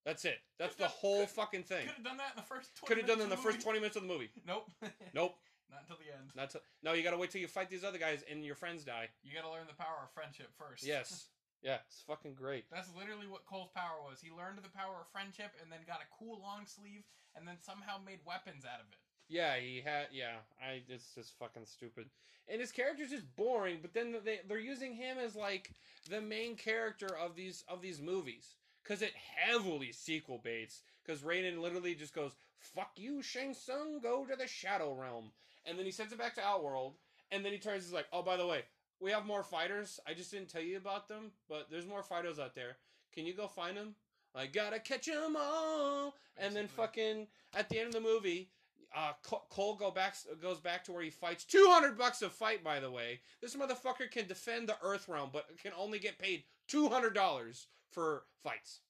That's 0.05 0.25
it. 0.25 0.39
That's 0.59 0.75
the 0.75 0.91
could- 1.01 1.29
fucking 1.29 1.63
thing. 1.65 1.87
Could 1.87 1.95
have 1.97 2.05
done 2.05 2.17
that 2.19 2.33
in 2.35 2.37
the 2.37 2.43
first. 2.43 2.75
20 2.77 2.89
Could 2.89 2.99
have 2.99 3.07
done 3.07 3.21
it 3.21 3.25
in 3.25 3.31
the 3.31 3.37
minutes 3.37 3.47
of 3.47 3.53
first 3.53 3.63
twenty 3.63 3.79
minutes 3.79 3.97
of 3.97 4.03
the 4.03 4.09
movie. 4.09 4.31
Nope. 4.47 4.71
Nope. 5.15 5.37
Not 5.71 5.89
until 5.89 5.97
the 5.97 6.13
end. 6.13 6.29
Not 6.37 6.51
to, 6.51 6.61
no, 6.83 6.93
you 6.93 7.03
gotta 7.03 7.17
wait 7.17 7.31
till 7.31 7.41
you 7.41 7.49
fight 7.49 7.71
these 7.71 7.85
other 7.85 7.97
guys 7.99 8.23
and 8.31 8.45
your 8.45 8.55
friends 8.55 8.85
die. 8.85 9.09
You 9.23 9.33
got 9.35 9.49
to 9.49 9.51
learn 9.51 9.65
the 9.67 9.75
power 9.79 10.05
of 10.05 10.11
friendship 10.13 10.53
first. 10.59 10.85
Yes. 10.85 11.29
yeah, 11.63 11.79
it's 11.87 12.03
fucking 12.07 12.35
great. 12.35 12.67
That's 12.71 12.91
literally 12.95 13.27
what 13.27 13.47
Cole's 13.47 13.71
power 13.75 13.97
was. 14.05 14.21
He 14.21 14.29
learned 14.29 14.59
the 14.61 14.69
power 14.69 15.01
of 15.01 15.09
friendship 15.13 15.57
and 15.63 15.73
then 15.73 15.81
got 15.87 16.05
a 16.05 16.09
cool 16.13 16.43
long 16.43 16.67
sleeve 16.67 17.05
and 17.35 17.49
then 17.49 17.57
somehow 17.59 17.97
made 18.05 18.21
weapons 18.27 18.65
out 18.67 18.81
of 18.85 18.87
it. 18.93 18.99
Yeah, 19.29 19.57
he 19.57 19.81
had. 19.81 20.09
Yeah, 20.13 20.45
I. 20.61 20.83
It's 20.89 21.15
just 21.15 21.39
fucking 21.39 21.65
stupid, 21.65 22.11
and 22.49 22.61
his 22.61 22.71
character's 22.71 23.09
just 23.09 23.35
boring. 23.35 23.79
But 23.81 23.95
then 23.95 24.17
they 24.27 24.41
they're 24.47 24.59
using 24.59 24.93
him 24.95 25.17
as 25.17 25.35
like 25.35 25.73
the 26.11 26.21
main 26.21 26.55
character 26.55 27.17
of 27.17 27.35
these 27.35 27.65
of 27.67 27.81
these 27.81 27.99
movies 27.99 28.57
because 28.83 29.03
it 29.03 29.15
heavily 29.15 29.93
sequel 29.93 30.39
baits. 30.39 30.83
Because 31.05 31.23
Raiden 31.23 31.61
literally 31.61 31.95
just 31.95 32.15
goes, 32.15 32.33
"Fuck 32.59 32.93
you, 32.97 33.23
Shang 33.23 33.55
Tsung, 33.55 34.01
go 34.01 34.25
to 34.25 34.37
the 34.37 34.47
Shadow 34.47 34.95
Realm," 34.95 35.33
and 35.65 35.79
then 35.79 35.85
he 35.85 35.93
sends 35.93 36.13
it 36.13 36.19
back 36.19 36.35
to 36.35 36.45
Outworld, 36.45 36.95
and 37.31 37.45
then 37.45 37.53
he 37.53 37.59
turns 37.59 37.85
he's 37.85 37.93
like, 37.93 38.07
"Oh, 38.13 38.23
by 38.23 38.37
the 38.37 38.47
way, 38.47 38.65
we 39.01 39.11
have 39.11 39.27
more 39.27 39.43
fighters. 39.43 39.99
I 40.07 40.15
just 40.15 40.31
didn't 40.31 40.51
tell 40.51 40.63
you 40.63 40.77
about 40.77 41.09
them, 41.09 41.33
but 41.49 41.71
there's 41.71 41.87
more 41.87 42.03
fighters 42.03 42.39
out 42.39 42.55
there. 42.55 42.77
Can 43.13 43.27
you 43.27 43.35
go 43.35 43.49
find 43.49 43.77
them?" 43.77 43.97
I 44.35 44.47
gotta 44.47 44.81
catch 44.81 45.09
'em 45.09 45.37
all, 45.37 46.17
and 46.37 46.57
then 46.57 46.69
fucking 46.69 47.29
at 47.53 47.69
the 47.69 47.79
end 47.79 47.89
of 47.89 47.95
the 47.95 48.01
movie. 48.01 48.51
Uh, 48.95 49.15
Cole 49.23 49.75
go 49.75 49.91
back 49.91 50.17
goes 50.41 50.61
back 50.61 50.85
to 50.85 50.93
where 50.93 51.03
he 51.03 51.11
fights. 51.11 51.45
Two 51.45 51.67
hundred 51.71 51.97
bucks 51.97 52.21
a 52.21 52.29
fight, 52.29 52.63
by 52.63 52.79
the 52.79 52.91
way. 52.91 53.23
This 53.41 53.57
motherfucker 53.57 54.11
can 54.11 54.27
defend 54.27 54.69
the 54.69 54.77
Earth 54.83 55.09
realm, 55.09 55.31
but 55.33 55.59
can 55.59 55.73
only 55.73 55.99
get 55.99 56.19
paid 56.19 56.45
two 56.69 56.89
hundred 56.89 57.15
dollars 57.15 57.69
for 57.93 58.25
fights 58.43 58.81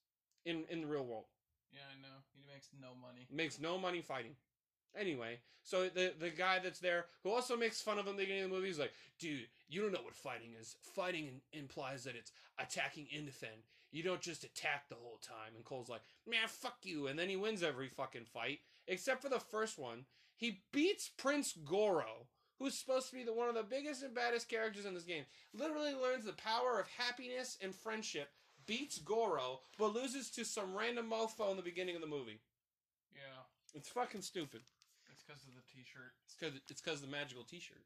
in 0.45 0.65
in 0.69 0.81
the 0.81 0.87
real 0.87 1.05
world. 1.05 1.25
Yeah, 1.71 1.81
I 1.91 2.01
know. 2.01 2.21
He 2.33 2.41
makes 2.51 2.69
no 2.79 2.89
money. 3.01 3.27
Makes 3.31 3.59
no 3.59 3.77
money 3.77 4.01
fighting. 4.01 4.35
Anyway, 4.95 5.39
so 5.63 5.89
the 5.89 6.13
the 6.19 6.29
guy 6.29 6.59
that's 6.59 6.79
there, 6.79 7.05
who 7.23 7.31
also 7.31 7.57
makes 7.57 7.81
fun 7.81 7.97
of 7.97 8.05
him 8.05 8.13
at 8.13 8.17
the 8.17 8.23
beginning 8.23 8.43
of 8.43 8.49
the 8.51 8.55
movie, 8.55 8.69
is 8.69 8.79
like, 8.79 8.93
dude, 9.19 9.47
you 9.67 9.81
don't 9.81 9.91
know 9.91 10.03
what 10.03 10.15
fighting 10.15 10.51
is. 10.59 10.75
Fighting 10.95 11.27
in- 11.27 11.59
implies 11.59 12.03
that 12.03 12.15
it's 12.15 12.31
attacking 12.59 13.07
and 13.15 13.25
defend. 13.25 13.63
You 13.91 14.03
don't 14.03 14.21
just 14.21 14.43
attack 14.43 14.89
the 14.89 14.95
whole 14.95 15.19
time. 15.21 15.55
And 15.55 15.63
Cole's 15.63 15.89
like, 15.89 16.01
man, 16.27 16.47
fuck 16.47 16.77
you. 16.83 17.07
And 17.07 17.17
then 17.17 17.29
he 17.29 17.35
wins 17.35 17.63
every 17.63 17.89
fucking 17.89 18.25
fight, 18.25 18.59
except 18.87 19.21
for 19.21 19.29
the 19.29 19.39
first 19.39 19.77
one. 19.77 20.05
He 20.35 20.63
beats 20.71 21.09
Prince 21.09 21.53
Goro, 21.53 22.27
who's 22.59 22.77
supposed 22.77 23.09
to 23.09 23.15
be 23.15 23.23
the 23.23 23.33
one 23.33 23.49
of 23.49 23.55
the 23.55 23.63
biggest 23.63 24.03
and 24.03 24.13
baddest 24.13 24.49
characters 24.49 24.85
in 24.85 24.93
this 24.93 25.03
game. 25.03 25.25
Literally 25.53 25.93
learns 25.93 26.25
the 26.25 26.33
power 26.33 26.79
of 26.79 26.87
happiness 26.87 27.57
and 27.61 27.73
friendship. 27.73 28.29
Beats 28.65 28.97
Goro, 28.99 29.61
but 29.77 29.93
loses 29.93 30.29
to 30.31 30.43
some 30.45 30.75
random 30.75 31.09
mofo 31.09 31.49
in 31.51 31.57
the 31.57 31.63
beginning 31.63 31.95
of 31.95 32.01
the 32.01 32.07
movie. 32.07 32.39
Yeah, 33.13 33.43
It's 33.75 33.89
fucking 33.89 34.21
stupid. 34.21 34.61
it's 35.11 35.23
because 35.23 35.43
of 35.43 35.53
the 35.55 35.61
T-shirt. 35.73 36.13
It's 36.25 36.35
because 36.35 36.55
it's 36.69 36.81
because 36.81 37.01
the 37.01 37.07
magical 37.07 37.43
T-shirt. 37.43 37.83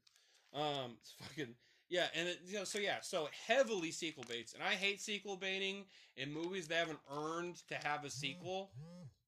Um, 0.53 0.98
it's 1.00 1.12
fucking 1.19 1.55
yeah, 1.89 2.07
and 2.13 2.27
it, 2.27 2.39
you 2.46 2.55
know, 2.57 2.63
so 2.65 2.79
yeah, 2.79 2.98
so 3.01 3.29
heavily 3.48 3.91
sequel 3.91 4.25
baits, 4.27 4.53
and 4.53 4.62
I 4.62 4.72
hate 4.74 5.00
sequel 5.01 5.38
baiting 5.38 5.86
in 6.17 6.34
movies 6.34 6.67
that 6.67 6.75
haven't 6.79 7.00
earned 7.10 7.55
to 7.69 7.75
have 7.75 8.03
a 8.03 8.10
sequel. 8.10 8.72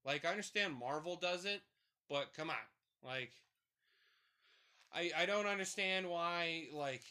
Like 0.05 0.25
I 0.25 0.29
understand 0.29 0.73
Marvel 0.77 1.15
does 1.15 1.45
it, 1.45 1.61
but 2.09 2.33
come 2.35 2.49
on, 2.49 2.55
like 3.03 3.31
I 4.93 5.11
I 5.17 5.25
don't 5.25 5.45
understand 5.47 6.09
why 6.09 6.67
like. 6.73 7.03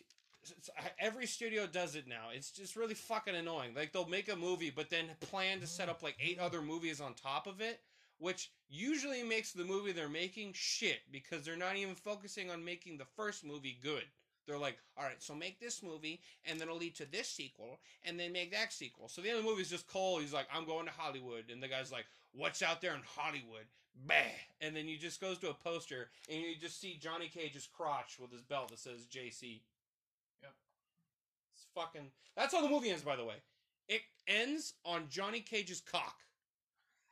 Every 0.98 1.26
studio 1.26 1.66
does 1.66 1.94
it 1.94 2.06
now. 2.06 2.28
It's 2.32 2.50
just 2.50 2.76
really 2.76 2.94
fucking 2.94 3.34
annoying. 3.34 3.74
Like 3.74 3.92
they'll 3.92 4.06
make 4.06 4.30
a 4.30 4.36
movie, 4.36 4.70
but 4.74 4.90
then 4.90 5.06
plan 5.20 5.60
to 5.60 5.66
set 5.66 5.88
up 5.88 6.02
like 6.02 6.16
eight 6.20 6.38
other 6.38 6.62
movies 6.62 7.00
on 7.00 7.14
top 7.14 7.46
of 7.46 7.60
it, 7.60 7.80
which 8.18 8.50
usually 8.68 9.22
makes 9.22 9.52
the 9.52 9.64
movie 9.64 9.92
they're 9.92 10.08
making 10.08 10.52
shit 10.54 11.00
because 11.10 11.44
they're 11.44 11.56
not 11.56 11.76
even 11.76 11.94
focusing 11.94 12.50
on 12.50 12.64
making 12.64 12.98
the 12.98 13.04
first 13.16 13.44
movie 13.44 13.78
good. 13.82 14.04
They're 14.46 14.58
like, 14.58 14.78
all 14.96 15.04
right, 15.04 15.22
so 15.22 15.34
make 15.34 15.60
this 15.60 15.82
movie, 15.82 16.22
and 16.46 16.58
then 16.58 16.68
it'll 16.68 16.78
lead 16.78 16.96
to 16.96 17.10
this 17.10 17.28
sequel, 17.28 17.80
and 18.02 18.18
then 18.18 18.32
make 18.32 18.50
that 18.52 18.72
sequel. 18.72 19.06
So 19.08 19.20
the 19.20 19.28
end 19.28 19.38
of 19.38 19.44
the 19.44 19.50
movie 19.50 19.60
is 19.60 19.68
just 19.68 19.86
Cole. 19.86 20.20
He's 20.20 20.32
like, 20.32 20.48
I'm 20.52 20.64
going 20.64 20.86
to 20.86 20.92
Hollywood, 20.96 21.50
and 21.52 21.62
the 21.62 21.68
guy's 21.68 21.92
like, 21.92 22.06
what's 22.32 22.62
out 22.62 22.80
there 22.80 22.94
in 22.94 23.02
Hollywood? 23.14 23.66
Bah! 24.06 24.14
And 24.62 24.74
then 24.74 24.86
he 24.86 24.96
just 24.96 25.20
goes 25.20 25.36
to 25.38 25.50
a 25.50 25.54
poster, 25.54 26.08
and 26.30 26.40
you 26.40 26.56
just 26.58 26.80
see 26.80 26.98
Johnny 26.98 27.28
Cage's 27.28 27.68
crotch 27.70 28.16
with 28.18 28.32
his 28.32 28.40
belt 28.40 28.70
that 28.70 28.78
says 28.78 29.06
JC. 29.12 29.60
Fucking. 31.74 32.10
That's 32.36 32.54
how 32.54 32.62
the 32.62 32.68
movie 32.68 32.90
ends, 32.90 33.02
by 33.02 33.16
the 33.16 33.24
way. 33.24 33.36
It 33.88 34.02
ends 34.26 34.74
on 34.84 35.04
Johnny 35.08 35.40
Cage's 35.40 35.80
cock. 35.80 36.16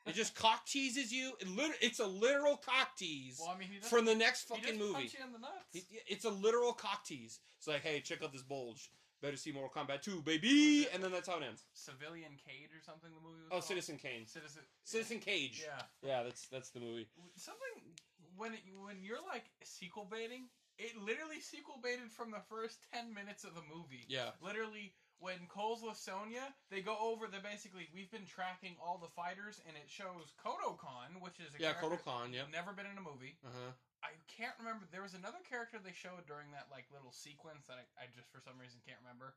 It 0.07 0.15
just 0.15 0.35
cock 0.37 0.67
teases 0.67 1.13
you. 1.13 1.33
It 1.41 1.49
lit- 1.49 1.79
it's 1.81 1.99
a 2.01 2.07
literal 2.07 2.57
cock 2.57 2.97
tease 2.97 3.39
Well, 3.41 3.53
I 3.55 3.59
mean, 3.59 3.69
he 3.73 3.79
does. 3.81 3.91
the 3.91 4.15
next 4.15 4.45
fucking 4.49 4.79
movie. 4.79 4.93
punch 4.95 5.15
you 5.15 5.25
in 5.25 5.33
the 5.33 5.39
nuts. 5.39 5.75
It- 5.75 6.03
it's 6.07 6.25
a 6.25 6.31
literal 6.31 6.73
cock 6.73 7.05
tease. 7.05 7.41
It's 7.59 7.67
like, 7.67 7.83
hey, 7.83 8.01
check 8.01 8.23
out 8.23 8.33
this 8.33 8.43
bulge. 8.43 8.91
Better 9.23 9.37
see 9.37 9.51
Mortal 9.51 9.71
Kombat 9.83 10.03
2, 10.03 10.21
baby. 10.23 10.87
And 10.93 11.03
then 11.03 11.11
that's 11.11 11.27
how 11.27 11.39
it 11.39 11.43
ends. 11.43 11.65
Civilian 11.73 12.33
Cage 12.37 12.69
or 12.77 12.83
something. 12.85 13.09
The 13.11 13.21
movie 13.27 13.41
was 13.41 13.47
Oh, 13.47 13.51
called? 13.53 13.65
Citizen 13.65 13.97
Kane. 13.97 14.27
Citizen. 14.27 14.63
Citizen 14.85 15.19
Cage. 15.21 15.65
Yeah. 15.67 15.83
Yeah, 16.07 16.23
that's 16.23 16.47
that's 16.49 16.69
the 16.71 16.81
movie. 16.81 17.09
Something 17.35 17.97
when 18.37 18.53
it, 18.53 18.61
when 18.85 19.02
you're 19.02 19.25
like 19.26 19.45
sequel 19.65 20.04
baiting, 20.04 20.45
it 20.78 20.93
literally 21.00 21.41
sequel 21.41 21.80
baited 21.82 22.12
from 22.12 22.30
the 22.30 22.43
first 22.49 22.78
ten 22.93 23.12
minutes 23.15 23.45
of 23.45 23.54
the 23.54 23.65
movie. 23.65 24.04
Yeah. 24.08 24.36
Literally, 24.41 24.93
when 25.19 25.49
Cole's 25.49 25.82
with 25.82 25.97
Sonya, 25.97 26.52
they 26.71 26.80
go 26.84 26.97
over 27.00 27.26
the 27.26 27.41
basically 27.41 27.89
we've 27.95 28.10
been 28.12 28.28
tracking 28.28 28.76
all 28.76 28.99
the 29.00 29.08
fighters, 29.17 29.60
and 29.67 29.76
it 29.76 29.89
shows 29.89 30.36
Kotal 30.36 30.76
Kahn, 30.76 31.17
which 31.21 31.41
is 31.41 31.49
a 31.56 31.62
Yeah, 31.62 31.75
Kotal 31.80 32.02
Kahn, 32.02 32.32
yep. 32.36 32.52
never 32.52 32.73
been 32.76 32.86
in 32.86 32.99
a 33.00 33.04
movie. 33.04 33.36
Uh 33.45 33.52
huh. 33.52 33.73
I 34.04 34.12
can't 34.28 34.54
remember. 34.60 34.84
There 34.93 35.02
was 35.02 35.17
another 35.17 35.41
character 35.49 35.80
they 35.82 35.97
showed 35.97 36.28
during 36.28 36.52
that 36.52 36.69
like 36.71 36.84
little 36.93 37.10
sequence 37.12 37.65
that 37.67 37.80
I, 37.80 38.04
I 38.04 38.04
just 38.15 38.28
for 38.30 38.39
some 38.45 38.60
reason 38.60 38.78
can't 38.84 39.00
remember. 39.00 39.34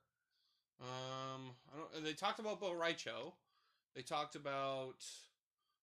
Um, 0.84 1.56
I 1.71 1.80
don't. 1.80 2.04
They 2.04 2.13
talked 2.13 2.39
about 2.39 2.60
Bo' 2.60 2.73
Rai 2.73 2.93
Cho. 2.93 3.34
They 3.95 4.02
talked 4.02 4.36
about. 4.36 5.04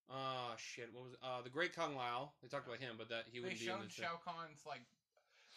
Ah, 0.08 0.54
shit. 0.56 0.92
What 0.94 1.04
was 1.04 1.12
it? 1.14 1.18
Uh, 1.22 1.42
the 1.42 1.50
Great 1.50 1.74
Kung 1.74 1.96
Lao. 1.96 2.30
They 2.40 2.48
talked 2.48 2.68
about 2.68 2.78
him, 2.78 2.94
but 2.96 3.08
that 3.08 3.24
he 3.26 3.38
They 3.40 3.48
wouldn't 3.48 3.60
be 3.60 3.66
in 3.66 3.72
showed. 3.72 3.90
Shao 3.92 4.20
Kahn's 4.24 4.62
like 4.64 4.84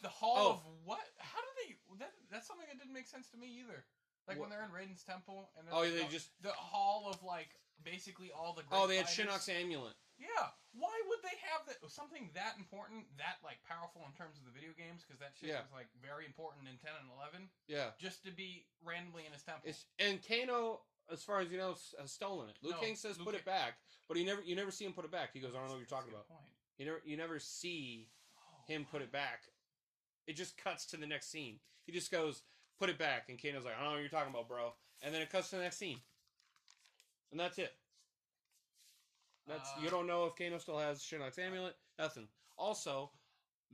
the 0.01 0.09
hall 0.09 0.37
Oh. 0.37 0.51
of 0.53 0.61
what? 0.85 0.99
How 1.17 1.39
do 1.41 1.47
they? 1.65 1.75
That 1.99 2.11
that's 2.31 2.47
something 2.47 2.67
that 2.67 2.77
didn't 2.79 2.93
make 2.93 3.07
sense 3.07 3.29
to 3.31 3.37
me 3.37 3.47
either. 3.59 3.85
Like 4.27 4.37
when 4.39 4.49
they're 4.49 4.63
in 4.63 4.69
Raiden's 4.71 5.03
temple 5.03 5.49
and 5.57 5.67
Oh, 5.71 5.83
the- 5.85 5.91
they 5.91 6.07
just. 6.07 6.29
the 6.41 6.51
hall 6.51 7.09
of 7.09 7.21
like 7.23 7.49
basically 7.83 8.31
all 8.31 8.53
the. 8.53 8.61
Oh, 8.63 8.69
great 8.69 8.79
Oh, 8.81 8.87
they 8.87 8.97
had 8.97 9.09
fighters. 9.09 9.25
Shinnok's 9.25 9.49
amulet. 9.49 9.95
Yeah, 10.19 10.51
why 10.73 11.01
would 11.07 11.19
they 11.23 11.37
have 11.49 11.65
that 11.67 11.79
something 11.89 12.29
that 12.35 12.57
important, 12.59 13.07
that 13.17 13.37
like 13.43 13.63
powerful 13.63 14.03
in 14.05 14.11
terms 14.13 14.37
of 14.37 14.43
the 14.45 14.51
video 14.51 14.71
games? 14.77 15.01
Because 15.03 15.17
that 15.19 15.31
shit 15.39 15.49
Yeah. 15.49 15.61
was 15.61 15.71
like 15.71 15.87
very 16.01 16.25
important 16.25 16.67
in 16.67 16.77
ten 16.77 16.91
and 16.99 17.09
eleven, 17.09 17.49
Yeah. 17.67 17.91
just 17.97 18.23
to 18.25 18.31
be 18.31 18.67
randomly 18.83 19.25
in 19.25 19.31
his 19.31 19.41
temple. 19.43 19.69
It's 19.69 19.85
and 19.97 20.19
Kano, 20.21 20.83
as 21.09 21.23
far 21.23 21.39
as 21.39 21.49
you 21.49 21.57
know, 21.57 21.73
has 21.97 22.11
stolen 22.11 22.49
it. 22.49 22.57
Liu 22.61 22.73
No, 22.73 22.79
Kang 22.81 22.95
says 22.97 23.17
Liu 23.17 23.25
put 23.25 23.35
it 23.35 23.45
back, 23.45 23.79
but 24.07 24.17
he 24.17 24.23
never 24.25 24.41
you 24.43 24.55
never 24.55 24.71
see 24.71 24.85
him 24.85 24.93
put 24.93 25.05
it 25.05 25.11
back. 25.11 25.31
He 25.33 25.39
goes, 25.39 25.55
I 25.55 25.57
don't 25.59 25.67
know 25.67 25.73
what 25.73 25.79
you're 25.79 25.87
talking 25.87 26.11
about. 26.13 26.27
Point. 26.27 26.51
You 26.77 26.85
never 26.85 27.01
you 27.05 27.15
never 27.17 27.39
see 27.39 28.11
Oh, 28.37 28.63
him 28.67 28.85
put 28.85 29.01
it 29.01 29.11
back. 29.11 29.43
It 30.27 30.35
just 30.35 30.57
cuts 30.57 30.85
to 30.87 30.97
the 30.97 31.07
next 31.07 31.31
scene. 31.31 31.59
He 31.85 31.91
just 31.91 32.11
goes, 32.11 32.43
put 32.79 32.89
it 32.89 32.97
back, 32.97 33.29
and 33.29 33.41
Kano's 33.41 33.65
like, 33.65 33.73
I 33.75 33.81
don't 33.81 33.89
know 33.89 33.91
what 33.93 34.01
you're 34.01 34.09
talking 34.09 34.33
about, 34.33 34.47
bro. 34.47 34.73
And 35.01 35.13
then 35.13 35.21
it 35.21 35.29
cuts 35.29 35.49
to 35.49 35.55
the 35.55 35.63
next 35.63 35.77
scene. 35.77 35.99
And 37.31 37.39
that's 37.39 37.57
it. 37.57 37.73
That's 39.47 39.69
Uh, 39.71 39.81
you 39.81 39.89
don't 39.89 40.07
know 40.07 40.25
if 40.25 40.35
Kano 40.35 40.57
still 40.59 40.77
has 40.77 41.01
Shinnok's 41.01 41.39
amulet. 41.39 41.75
Nothing. 41.97 42.27
Also, 42.57 43.11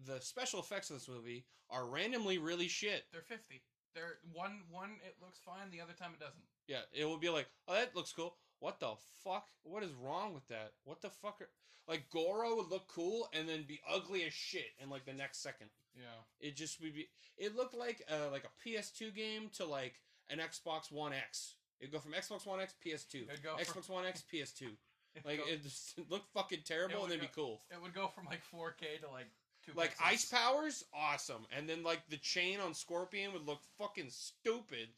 the 0.06 0.20
special 0.22 0.60
effects 0.60 0.90
in 0.90 0.96
this 0.96 1.08
movie 1.08 1.46
are 1.70 1.86
randomly 1.86 2.38
really 2.38 2.68
shit. 2.68 3.06
They're 3.12 3.22
fifty. 3.22 3.62
They're 3.94 4.20
one 4.34 4.64
one. 4.70 4.92
It 5.06 5.16
looks 5.22 5.40
fine. 5.40 5.72
The 5.72 5.82
other 5.82 5.94
time 5.94 6.12
it 6.14 6.20
doesn't. 6.20 6.44
Yeah, 6.68 6.82
it 6.94 7.06
will 7.06 7.18
be 7.18 7.30
like, 7.30 7.48
oh, 7.68 7.74
that 7.74 7.96
looks 7.96 8.14
cool. 8.14 8.38
What 8.60 8.80
the 8.80 8.94
fuck? 9.24 9.48
What 9.64 9.84
is 9.84 9.92
wrong 9.94 10.34
with 10.34 10.48
that? 10.48 10.74
What 10.84 11.02
the 11.02 11.10
fuck? 11.10 11.42
Are... 11.42 11.50
Like 11.88 12.10
Goro 12.10 12.56
would 12.56 12.70
look 12.70 12.88
cool 12.88 13.30
and 13.34 13.48
then 13.48 13.64
be 13.68 13.80
ugly 13.90 14.24
as 14.24 14.34
shit 14.34 14.72
in 14.82 14.90
like 14.90 15.06
the 15.06 15.14
next 15.14 15.42
second. 15.44 15.68
Yeah. 15.96 16.24
It 16.40 16.56
just 16.56 16.82
would 16.82 16.96
be. 16.96 17.08
It 17.38 17.56
looked 17.56 17.76
like 17.76 18.04
uh, 18.10 18.32
like 18.32 18.44
a 18.46 18.68
PS2 18.68 19.16
game 19.16 19.50
to 19.54 19.66
like 19.66 20.02
an 20.30 20.40
Xbox 20.40 20.92
One 20.92 21.14
X. 21.14 21.56
It'd 21.80 21.94
go 21.94 22.00
from 22.00 22.14
Xbox 22.14 22.46
One 22.46 22.60
X 22.60 22.74
PS2, 22.86 23.28
It'd 23.30 23.44
go 23.44 23.56
Xbox 23.60 23.90
One 23.90 24.06
X 24.06 24.24
PS2. 24.32 24.68
Like 25.24 25.38
go- 25.38 25.50
it 25.50 25.64
just 25.64 25.98
looked 26.10 26.28
fucking 26.34 26.64
terrible 26.66 27.04
and 27.04 27.12
then 27.14 27.20
be 27.20 27.30
cool. 27.34 27.62
It 27.72 27.82
would 27.82 27.94
go 27.94 28.10
from 28.10 28.26
like 28.26 28.42
4K 28.54 29.00
to 29.00 29.10
like 29.10 29.28
two. 29.66 29.72
Like 29.74 29.96
pixels. 29.96 30.08
ice 30.12 30.26
powers, 30.26 30.84
awesome, 30.94 31.46
and 31.56 31.70
then 31.70 31.84
like 31.84 32.02
the 32.10 32.18
chain 32.18 32.60
on 32.60 32.74
Scorpion 32.74 33.32
would 33.32 33.48
look 33.48 33.62
fucking 33.78 34.10
stupid. 34.10 34.90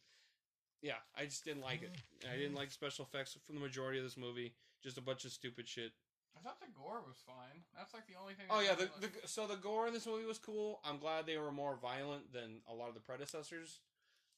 Yeah, 0.82 1.00
I 1.18 1.26
just 1.26 1.44
didn't 1.44 1.64
like 1.64 1.82
it. 1.84 1.92
I 2.32 2.36
didn't 2.38 2.56
like 2.56 2.72
special 2.72 3.06
effects 3.06 3.36
from 3.46 3.56
the 3.56 3.62
majority 3.62 3.98
of 3.98 4.04
this 4.04 4.18
movie. 4.18 4.54
Just 4.84 4.98
a 4.98 5.02
bunch 5.02 5.26
of 5.26 5.32
stupid 5.32 5.68
shit. 5.68 5.92
I 6.38 6.40
thought 6.40 6.60
the 6.62 6.68
gore 6.78 7.02
was 7.02 7.18
fine. 7.26 7.66
That's 7.76 7.94
like 7.96 8.06
the 8.06 8.14
only 8.22 8.36
thing. 8.36 8.46
Oh 8.52 8.60
I 8.60 8.64
yeah, 8.64 8.76
the, 8.76 8.90
the 9.02 9.10
so 9.26 9.48
the 9.48 9.56
gore 9.56 9.88
in 9.88 9.94
this 9.94 10.06
movie 10.06 10.26
was 10.26 10.38
cool. 10.38 10.80
I'm 10.86 11.00
glad 11.00 11.26
they 11.26 11.38
were 11.38 11.52
more 11.52 11.76
violent 11.82 12.32
than 12.32 12.62
a 12.70 12.76
lot 12.76 12.90
of 12.90 12.94
the 12.94 13.02
predecessors. 13.02 13.80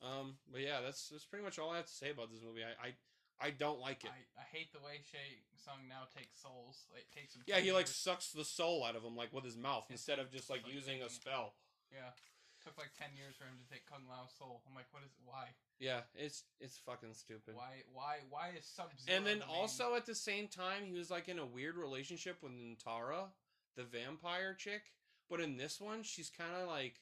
Um, 0.02 0.36
but 0.50 0.62
yeah, 0.62 0.80
that's 0.80 1.10
that's 1.10 1.26
pretty 1.26 1.44
much 1.44 1.60
all 1.60 1.72
I 1.72 1.76
have 1.76 1.88
to 1.88 1.94
say 1.94 2.12
about 2.12 2.32
this 2.32 2.40
movie. 2.42 2.62
I 2.64 2.88
I, 2.88 3.48
I 3.48 3.50
don't 3.52 3.82
like 3.82 4.06
it. 4.06 4.12
I, 4.16 4.40
I 4.40 4.46
hate 4.50 4.72
the 4.72 4.80
way 4.80 5.04
Shang 5.12 5.44
Tsung 5.60 5.92
now 5.92 6.08
takes 6.16 6.40
souls. 6.40 6.88
Like 6.94 7.04
takes 7.14 7.36
him. 7.36 7.44
yeah, 7.48 7.56
10 7.56 7.64
he 7.66 7.72
like 7.74 7.88
sucks 7.88 8.32
the 8.32 8.46
soul 8.46 8.86
out 8.86 8.96
of 8.96 9.04
him 9.04 9.18
like 9.18 9.34
with 9.34 9.44
his 9.44 9.58
mouth 9.58 9.84
It's 9.90 10.00
instead 10.00 10.20
of 10.20 10.32
just 10.32 10.50
like 10.50 10.64
like 10.64 10.74
using 10.74 11.04
a 11.04 11.12
taking 11.12 11.20
it. 11.20 11.20
spell. 11.20 11.54
Yeah. 11.92 12.16
Took 12.64 12.78
like 12.78 12.92
ten 12.98 13.10
years 13.16 13.36
for 13.38 13.46
him 13.46 13.56
to 13.56 13.68
take 13.72 13.88
Kung 13.88 14.04
Lao's 14.10 14.32
soul. 14.38 14.62
I'm 14.68 14.76
like, 14.76 14.88
what 14.92 15.04
is? 15.04 15.12
Why? 15.26 15.48
Yeah, 15.80 16.02
it's 16.14 16.44
it's 16.60 16.78
fucking 16.78 17.14
stupid. 17.14 17.56
Why? 17.56 17.84
Why? 17.94 18.18
Why 18.30 18.52
is 18.58 18.66
Sub 18.66 18.90
Zero? 19.00 19.16
And 19.18 19.26
then 19.26 19.42
also 19.48 19.96
at 19.96 20.06
the 20.06 20.16
same 20.16 20.48
time, 20.48 20.84
he 20.86 20.98
was 20.98 21.10
like 21.10 21.30
in 21.30 21.40
a 21.40 21.46
weird 21.46 21.78
relationship 21.78 22.44
with 22.44 22.52
Nitara, 22.52 23.32
the 23.76 23.84
vampire 23.84 24.54
chick. 24.54 24.92
But 25.30 25.40
in 25.40 25.58
this 25.58 25.80
one, 25.80 26.04
she's 26.04 26.30
kind 26.30 26.52
of 26.62 26.68
like 26.68 26.96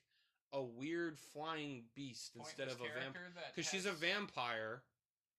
a 0.54 0.62
weird 0.62 1.17
flying 1.17 1.84
beast 1.96 2.36
instead 2.38 2.67
of 2.67 2.76
a 2.76 3.00
vampire. 3.00 3.32
Because 3.56 3.70
she's 3.70 3.86
a 3.86 3.91
vampire 3.91 4.84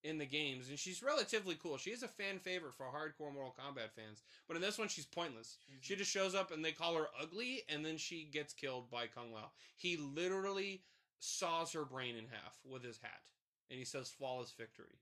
in 0.05 0.19
the 0.19 0.27
games, 0.27 0.69
and 0.69 0.79
she's 0.79 1.03
relatively 1.03 1.57
cool. 1.61 1.77
She 1.77 1.91
is 1.91 2.03
a 2.03 2.09
fan 2.09 2.39
favorite 2.39 2.75
for 2.75 2.87
hardcore 2.87 3.33
Mortal 3.33 3.55
Kombat 3.59 3.91
fans. 3.97 4.23
But 4.47 4.57
in 4.57 4.63
this 4.63 4.79
one, 4.79 4.89
she's 4.89 5.07
pointless. 5.07 5.57
She 5.81 5.97
just 5.97 6.11
shows 6.11 6.35
up, 6.35 6.53
and 6.53 6.65
they 6.65 6.73
call 6.73 6.95
her 6.95 7.09
ugly, 7.21 7.63
and 7.69 7.85
then 7.85 7.97
she 7.97 8.29
gets 8.33 8.53
killed 8.53 8.91
by 8.91 9.07
Kung 9.07 9.33
Lao. 9.33 9.51
He 9.77 9.97
literally 9.97 10.83
saws 11.19 11.73
her 11.73 11.85
brain 11.85 12.17
in 12.17 12.27
half 12.27 12.59
with 12.65 12.85
his 12.85 12.99
hat, 13.03 13.23
and 13.71 13.79
he 13.79 13.85
says 13.85 14.09
"flawless 14.09 14.53
victory." 14.53 15.01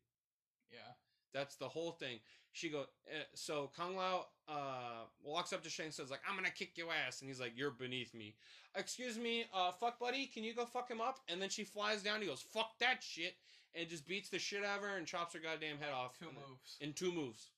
Yeah. 0.70 0.92
That's 1.36 1.56
the 1.56 1.68
whole 1.68 1.90
thing. 1.90 2.20
She 2.52 2.70
go 2.70 2.86
uh, 3.08 3.24
so 3.34 3.70
Kung 3.76 3.94
Lao 3.94 4.28
uh 4.48 5.04
walks 5.22 5.52
up 5.52 5.62
to 5.64 5.68
Shang 5.68 5.90
says 5.90 6.10
like 6.10 6.20
I'm 6.26 6.34
gonna 6.34 6.50
kick 6.50 6.78
your 6.78 6.88
ass 6.90 7.20
and 7.20 7.28
he's 7.28 7.38
like 7.38 7.52
you're 7.54 7.70
beneath 7.70 8.14
me. 8.14 8.34
Excuse 8.74 9.18
me, 9.18 9.44
uh 9.52 9.70
fuck 9.72 9.98
buddy, 10.00 10.24
can 10.26 10.44
you 10.44 10.54
go 10.54 10.64
fuck 10.64 10.90
him 10.90 11.02
up? 11.02 11.18
And 11.28 11.42
then 11.42 11.50
she 11.50 11.64
flies 11.64 12.02
down. 12.02 12.22
He 12.22 12.26
goes 12.26 12.40
fuck 12.40 12.78
that 12.78 13.02
shit 13.02 13.34
and 13.74 13.88
just 13.88 14.06
beats 14.06 14.28
the 14.28 14.38
shit 14.38 14.64
out 14.64 14.78
of 14.78 14.84
her 14.84 14.96
and 14.96 15.06
chops 15.06 15.34
her 15.34 15.40
goddamn 15.40 15.78
head 15.78 15.92
off 15.92 16.18
Two 16.18 16.28
in, 16.28 16.34
moves. 16.34 16.76
in 16.80 16.92
two 16.92 17.12
moves. 17.12 17.50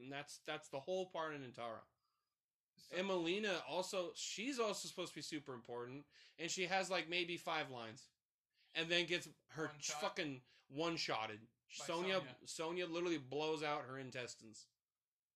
And 0.00 0.10
that's 0.10 0.40
that's 0.46 0.68
the 0.68 0.80
whole 0.80 1.06
part 1.06 1.34
in 1.34 1.42
Intara. 1.42 1.80
So- 2.76 2.96
And 2.98 3.08
Mileena 3.08 3.60
also, 3.68 4.10
she's 4.14 4.58
also 4.58 4.88
supposed 4.88 5.10
to 5.10 5.14
be 5.16 5.22
super 5.22 5.54
important, 5.54 6.04
and 6.38 6.50
she 6.50 6.64
has 6.66 6.90
like 6.90 7.08
maybe 7.08 7.36
five 7.36 7.70
lines, 7.70 8.08
and 8.74 8.88
then 8.88 9.06
gets 9.06 9.28
her 9.50 9.66
One 9.66 9.74
fucking 9.80 10.40
one 10.68 10.96
shotted. 10.96 11.38
Sonia, 11.68 12.14
Sonya. 12.14 12.36
Sonya 12.46 12.86
literally 12.86 13.18
blows 13.18 13.62
out 13.62 13.82
her 13.88 13.98
intestines. 13.98 14.66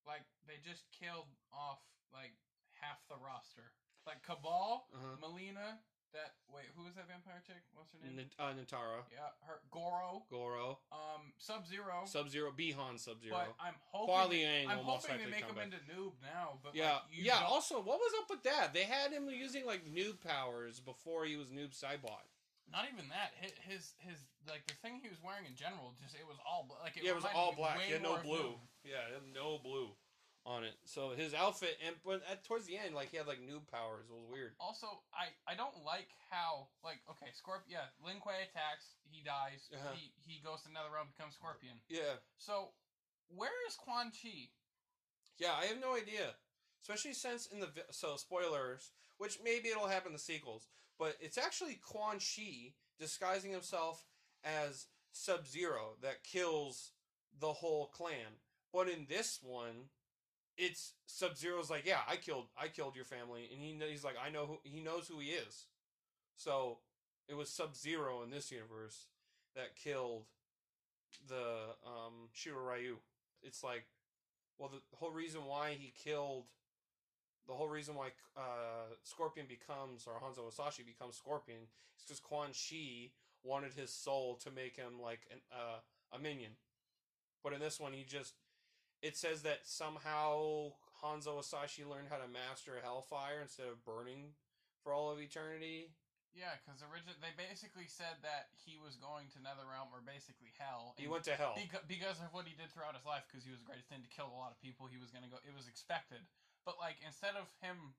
like 0.07 0.23
they 0.47 0.55
just 0.69 0.85
killed 0.99 1.27
off 1.53 1.81
like 2.13 2.33
half 2.81 2.99
the 3.09 3.17
roster. 3.17 3.73
Like 4.07 4.23
Kabal, 4.27 4.87
Uh-huh. 4.95 5.17
Melina, 5.21 5.79
that 6.13 6.35
wait, 6.53 6.67
who 6.77 6.85
was 6.85 6.95
that 6.95 7.09
vampire 7.09 7.43
chick? 7.47 7.61
What's 7.75 7.93
her 7.93 7.99
name? 8.05 8.19
N- 8.19 8.31
uh, 8.39 8.53
Natara, 8.57 9.05
yeah, 9.13 9.33
her 9.47 9.61
Goro, 9.71 10.25
Goro, 10.31 10.79
um, 10.93 11.33
Sub 11.39 11.67
Zero. 11.67 12.03
Sub 12.05 12.29
Zero, 12.31 12.53
Bi-Han 12.57 12.99
Sub 12.99 13.21
Zero. 13.21 13.37
But 13.37 13.55
I'm 13.61 13.75
hoping 13.93 14.69
I'm 14.69 14.79
hoping 14.85 15.19
they 15.19 15.31
make 15.31 15.45
him 15.45 15.55
back. 15.55 15.65
into 15.65 15.79
noob 15.91 16.13
now. 16.23 16.59
But 16.63 16.75
Yeah, 16.75 16.93
like, 16.95 17.03
yeah. 17.13 17.41
don't- 17.41 17.51
Also, 17.53 17.77
what 17.81 17.99
was 17.99 18.13
up 18.21 18.31
with 18.31 18.43
that? 18.45 18.73
They 18.73 18.85
had 18.85 19.13
him 19.13 19.29
using 19.31 19.67
like 19.67 19.85
noob 19.87 20.21
powers 20.21 20.81
before 20.81 21.25
he 21.25 21.37
was 21.37 21.49
noob 21.49 21.73
Saibot. 21.77 22.25
not 22.71 22.85
even 22.93 23.09
that. 23.09 23.33
His, 23.41 23.53
his 23.65 23.95
his 23.99 24.19
like 24.49 24.67
the 24.67 24.75
thing 24.81 25.01
he 25.03 25.09
was 25.09 25.19
wearing 25.23 25.47
in 25.47 25.55
general, 25.57 25.95
just 26.03 26.15
it 26.15 26.27
was 26.27 26.37
all 26.47 26.69
like 26.83 26.97
it 26.97 27.05
yeah, 27.05 27.13
it 27.13 27.17
was 27.17 27.25
all 27.35 27.53
black. 27.57 27.81
had 27.81 28.03
no 28.03 28.17
blue. 28.19 28.57
Noob. 28.57 28.59
Yeah, 28.85 29.19
no 29.35 29.59
blue 29.59 29.89
on 30.49 30.65
it. 30.65 30.73
So 30.89 31.13
his 31.13 31.35
outfit, 31.35 31.77
and 31.85 31.95
but 32.05 32.23
at, 32.25 32.43
towards 32.45 32.65
the 32.65 32.79
end, 32.81 32.95
like 32.97 33.11
he 33.13 33.19
had 33.21 33.29
like 33.29 33.45
new 33.45 33.61
powers. 33.71 34.09
It 34.09 34.17
was 34.17 34.25
weird. 34.33 34.57
Also, 34.59 34.89
I 35.13 35.29
I 35.45 35.55
don't 35.55 35.85
like 35.85 36.09
how 36.33 36.69
like 36.83 37.05
okay, 37.11 37.29
Scorpion. 37.37 37.69
Yeah, 37.69 37.93
Lin 38.01 38.17
Kuei 38.25 38.49
attacks. 38.49 38.97
He 39.05 39.21
dies. 39.23 39.69
Uh-huh. 39.69 39.93
He 39.95 40.11
he 40.25 40.41
goes 40.41 40.63
to 40.65 40.71
another 40.73 40.89
realm, 40.89 41.13
becomes 41.13 41.35
Scorpion. 41.37 41.77
Yeah, 41.89 42.17
So 42.39 42.73
where 43.29 43.53
is 43.69 43.77
Quan 43.77 44.11
Chi? 44.11 44.49
yeah. 45.39 45.53
I 45.61 45.67
have 45.67 45.81
no 45.81 45.95
idea, 45.95 46.33
especially 46.81 47.13
since 47.13 47.47
in 47.47 47.61
the 47.61 47.69
so 47.91 48.17
spoilers, 48.17 48.91
which 49.19 49.39
maybe 49.45 49.69
it'll 49.69 49.87
happen 49.87 50.09
in 50.09 50.13
the 50.15 50.19
sequels, 50.19 50.67
but 50.99 51.17
it's 51.21 51.37
actually 51.39 51.79
Quan 51.85 52.19
Chi 52.19 52.73
disguising 52.99 53.53
himself 53.53 54.05
as 54.43 54.87
Sub 55.13 55.47
Zero 55.47 55.97
that 56.01 56.25
kills 56.25 56.93
the 57.39 57.53
whole 57.53 57.87
clan. 57.87 58.41
But 58.73 58.89
in 58.89 59.07
this 59.09 59.41
one, 59.43 59.89
it's 60.59 60.95
Sub 61.07 61.37
Zero's 61.37 61.71
like, 61.71 61.87
yeah, 61.87 62.01
I 62.09 62.17
killed, 62.17 62.47
I 62.61 62.69
killed 62.69 62.97
your 62.97 63.05
family, 63.05 63.49
and 63.51 63.63
he 63.63 63.79
he's 63.89 64.05
like, 64.05 64.17
I 64.23 64.29
know 64.29 64.47
who 64.47 64.59
he 64.65 64.81
knows 64.81 65.09
who 65.09 65.21
he 65.21 65.29
is. 65.29 65.67
So 66.37 66.79
it 67.29 67.37
was 67.37 67.49
Sub 67.49 67.77
Zero 67.77 68.23
in 68.23 68.31
this 68.31 68.51
universe 68.51 69.07
that 69.55 69.77
killed 69.77 70.25
the 71.29 71.75
um, 71.87 72.29
Shirai 72.35 72.81
Ryu. 72.81 72.97
It's 73.43 73.63
like, 73.63 73.85
well, 74.59 74.71
the, 74.71 74.97
whole 74.97 75.13
reason 75.13 75.43
why 75.47 75.77
he 75.79 75.93
killed, 76.05 76.45
the 77.47 77.55
whole 77.55 77.69
reason 77.69 77.95
why 77.95 78.09
uh, 78.37 78.95
Scorpion 79.05 79.47
becomes 79.49 80.07
or 80.07 80.15
Hanzo 80.15 80.45
Hasashi 80.45 80.83
becomes 80.83 81.17
Scorpion 81.17 81.61
is 81.97 82.05
because 82.05 82.21
Quan 82.21 82.49
Chi 82.49 83.11
wanted 83.45 83.73
his 83.75 83.93
soul 83.93 84.37
to 84.43 84.51
make 84.51 84.77
him 84.77 85.01
like 85.03 85.21
an, 85.31 85.39
uh, 85.53 85.79
a 86.17 86.19
minion. 86.19 86.53
But 87.45 87.53
in 87.53 87.61
this 87.61 87.79
one, 87.79 87.93
he 87.93 88.05
just 88.05 88.35
it 89.03 89.17
says 89.17 89.43
that 89.43 89.63
somehow 89.65 90.73
Hanzo 91.03 91.37
Hasashi 91.39 91.85
learned 91.87 92.09
how 92.11 92.19
to 92.19 92.27
master 92.29 92.79
Hellfire 92.83 93.39
instead 93.43 93.67
of 93.71 93.85
burning 93.85 94.35
for 94.83 94.93
all 94.93 95.11
of 95.11 95.21
eternity. 95.23 95.95
Yeah, 96.37 96.55
because 96.63 96.85
originally 96.87 97.19
they 97.19 97.35
basically 97.35 97.89
said 97.91 98.21
that 98.23 98.53
he 98.55 98.79
was 98.79 98.95
going 99.01 99.27
to 99.35 99.39
Netherrealm 99.43 99.91
or 99.91 100.05
basically 100.05 100.55
Hell. 100.55 100.95
He 101.01 101.11
went 101.11 101.25
to 101.27 101.35
hell. 101.35 101.57
beca- 101.59 101.83
because 101.89 102.21
of 102.23 102.31
what 102.31 102.47
he 102.47 102.55
did 102.55 102.71
throughout 102.71 102.95
his 102.95 103.03
life. 103.09 103.27
Because 103.27 103.43
he 103.43 103.51
was 103.51 103.59
the 103.65 103.67
greatest 103.67 103.89
thing 103.91 104.05
to 104.07 104.11
kill 104.13 104.31
a 104.31 104.39
lot 104.39 104.55
of 104.55 104.59
people. 104.63 104.87
He 104.87 105.01
was 105.01 105.11
gonna 105.11 105.27
go. 105.31 105.41
It 105.43 105.55
was 105.57 105.67
expected. 105.67 106.23
But 106.63 106.79
like 106.79 107.01
instead 107.03 107.35
of 107.35 107.49
him, 107.65 107.97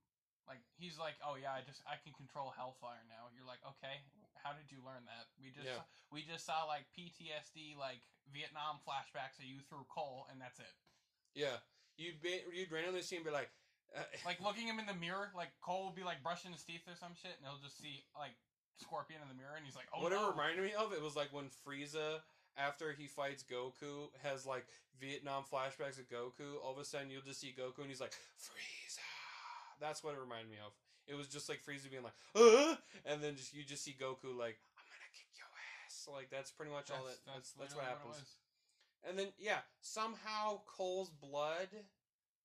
like 0.47 0.61
he's 0.79 0.95
like, 1.01 1.17
oh 1.25 1.35
yeah, 1.35 1.51
I 1.57 1.65
just 1.65 1.83
I 1.89 1.97
can 1.99 2.13
control 2.15 2.53
Hellfire 2.55 3.03
now. 3.11 3.27
You're 3.33 3.49
like, 3.49 3.59
okay, 3.75 4.03
how 4.39 4.55
did 4.55 4.71
you 4.71 4.79
learn 4.85 5.03
that? 5.09 5.27
We 5.41 5.51
just 5.51 5.67
Yeah. 5.67 5.83
we 6.13 6.23
just 6.23 6.45
saw 6.47 6.63
like 6.69 6.87
PTSD, 6.95 7.75
like 7.75 7.99
Vietnam 8.31 8.79
flashbacks 8.87 9.41
of 9.41 9.49
you 9.49 9.59
through 9.67 9.89
Cole, 9.91 10.29
and 10.31 10.39
that's 10.39 10.61
it. 10.63 10.71
Yeah, 11.35 11.57
you'd 11.97 12.21
be, 12.21 12.41
you'd 12.53 12.71
randomly 12.71 13.01
see 13.01 13.17
him 13.17 13.23
be 13.23 13.31
like, 13.31 13.49
uh, 13.95 14.03
Like 14.25 14.41
looking 14.41 14.67
him 14.67 14.79
in 14.79 14.85
the 14.85 14.97
mirror, 14.97 15.31
like 15.35 15.49
Cole 15.61 15.85
will 15.85 15.95
be 15.95 16.03
like 16.03 16.21
brushing 16.21 16.51
his 16.51 16.63
teeth 16.63 16.85
or 16.87 16.95
some 16.95 17.13
shit, 17.17 17.33
and 17.37 17.43
he'll 17.45 17.61
just 17.61 17.81
see 17.81 18.05
like 18.17 18.33
Scorpion 18.77 19.21
in 19.21 19.29
the 19.29 19.37
mirror, 19.37 19.57
and 19.57 19.65
he's 19.65 19.75
like, 19.75 19.89
oh 19.93 20.03
what 20.03 20.11
it 20.11 20.21
no. 20.21 20.29
reminded 20.29 20.63
me 20.63 20.73
of, 20.77 20.93
it 20.93 21.01
was 21.01 21.15
like 21.15 21.33
when 21.33 21.49
Frieza, 21.65 22.21
after 22.57 22.91
he 22.93 23.07
fights 23.07 23.43
Goku, 23.43 24.13
has 24.23 24.45
like 24.45 24.65
Vietnam 24.99 25.43
flashbacks 25.43 25.97
of 25.97 26.09
Goku. 26.11 26.59
All 26.63 26.73
of 26.73 26.79
a 26.79 26.85
sudden, 26.85 27.09
you'll 27.09 27.25
just 27.25 27.41
see 27.41 27.55
Goku, 27.55 27.81
and 27.81 27.89
he's 27.89 28.01
like, 28.01 28.13
Frieza. 28.37 29.05
That's 29.79 30.03
what 30.03 30.13
it 30.13 30.19
reminded 30.19 30.51
me 30.51 30.59
of. 30.59 30.75
It 31.07 31.15
was 31.15 31.27
just 31.27 31.49
like 31.49 31.65
Frieza 31.65 31.89
being 31.89 32.05
like, 32.05 32.17
uh, 32.35 32.75
and 33.09 33.23
then 33.23 33.33
just 33.35 33.55
you 33.55 33.65
just 33.65 33.81
see 33.81 33.97
Goku 33.97 34.29
like, 34.35 34.61
I'm 34.77 34.85
gonna 34.85 35.11
kick 35.17 35.31
your 35.33 35.49
ass. 35.81 36.05
Like 36.05 36.29
that's 36.29 36.51
pretty 36.51 36.69
much 36.71 36.91
all 36.93 37.01
that. 37.07 37.17
That's, 37.25 37.57
that's, 37.57 37.73
what 37.73 37.85
happens. 37.85 38.21
was. 38.21 38.37
And 39.07 39.17
then 39.17 39.27
yeah, 39.39 39.59
somehow 39.81 40.61
Cole's 40.65 41.09
blood 41.09 41.69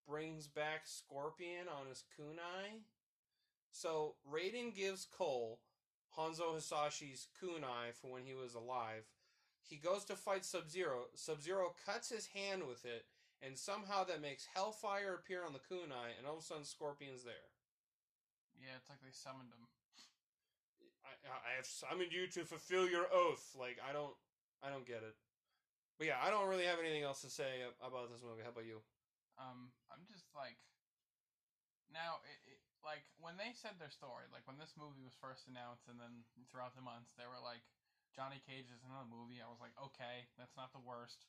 brings 0.09 0.47
back 0.47 0.83
Scorpion 0.85 1.67
on 1.69 1.89
his 1.89 2.05
kunai. 2.19 2.83
So 3.73 4.15
Raiden 4.31 4.75
gives 4.75 5.05
Cole 5.05 5.61
Hanzo 6.17 6.55
Hasashi's 6.55 7.27
kunai 7.43 7.93
from 8.01 8.11
when 8.11 8.23
he 8.25 8.35
was 8.35 8.55
alive. 8.55 9.05
He 9.61 9.77
goes 9.77 10.05
to 10.05 10.17
fight 10.17 10.45
Sub 10.45 10.71
Zero. 10.71 11.07
Sub 11.15 11.43
Zero 11.43 11.75
cuts 11.85 12.11
his 12.11 12.27
hand 12.27 12.63
with 12.69 12.85
it, 12.85 13.07
and 13.43 13.59
somehow 13.59 14.05
that 14.05 14.21
makes 14.23 14.47
Hellfire 14.55 15.15
appear 15.15 15.45
on 15.45 15.53
the 15.53 15.59
kunai, 15.59 16.15
and 16.19 16.27
all 16.27 16.35
of 16.35 16.41
a 16.41 16.43
sudden 16.43 16.65
Scorpion's 16.65 17.25
there. 17.25 17.51
Yeah, 18.55 18.77
it's 18.77 18.89
like 18.89 19.01
they 19.03 19.11
summoned 19.11 19.49
him. 19.51 19.67
I, 21.05 21.53
I 21.53 21.57
have 21.57 21.67
summoned 21.67 22.13
you 22.13 22.27
to 22.29 22.45
fulfill 22.45 22.89
your 22.89 23.07
oath. 23.13 23.57
Like 23.59 23.79
I 23.83 23.93
don't, 23.93 24.15
I 24.63 24.71
don't 24.71 24.87
get 24.87 25.03
it. 25.03 25.17
But 25.99 26.11
yeah, 26.11 26.19
I 26.19 26.31
don't 26.31 26.51
really 26.51 26.67
have 26.67 26.83
anything 26.83 27.07
else 27.07 27.23
to 27.23 27.31
say 27.31 27.63
about 27.79 28.11
this 28.11 28.23
movie. 28.25 28.43
How 28.43 28.51
about 28.51 28.67
you? 28.67 28.83
Um, 29.39 29.71
I'm 29.91 30.03
just 30.11 30.27
like, 30.35 30.59
now 31.91 32.23
it, 32.27 32.39
it 32.51 32.59
like 32.83 33.07
when 33.19 33.39
they 33.39 33.55
said 33.55 33.79
their 33.79 33.91
story, 33.91 34.27
like 34.35 34.45
when 34.51 34.59
this 34.59 34.75
movie 34.75 35.03
was 35.03 35.15
first 35.19 35.47
announced, 35.47 35.87
and 35.87 35.99
then 35.99 36.27
throughout 36.51 36.75
the 36.75 36.85
months 36.85 37.15
they 37.15 37.27
were 37.27 37.41
like, 37.41 37.63
Johnny 38.15 38.43
Cage 38.43 38.71
is 38.71 38.83
in 38.83 38.91
the 38.91 39.07
movie. 39.07 39.43
I 39.43 39.51
was 39.51 39.59
like, 39.59 39.75
okay, 39.79 40.31
that's 40.39 40.55
not 40.55 40.71
the 40.71 40.83
worst. 40.83 41.27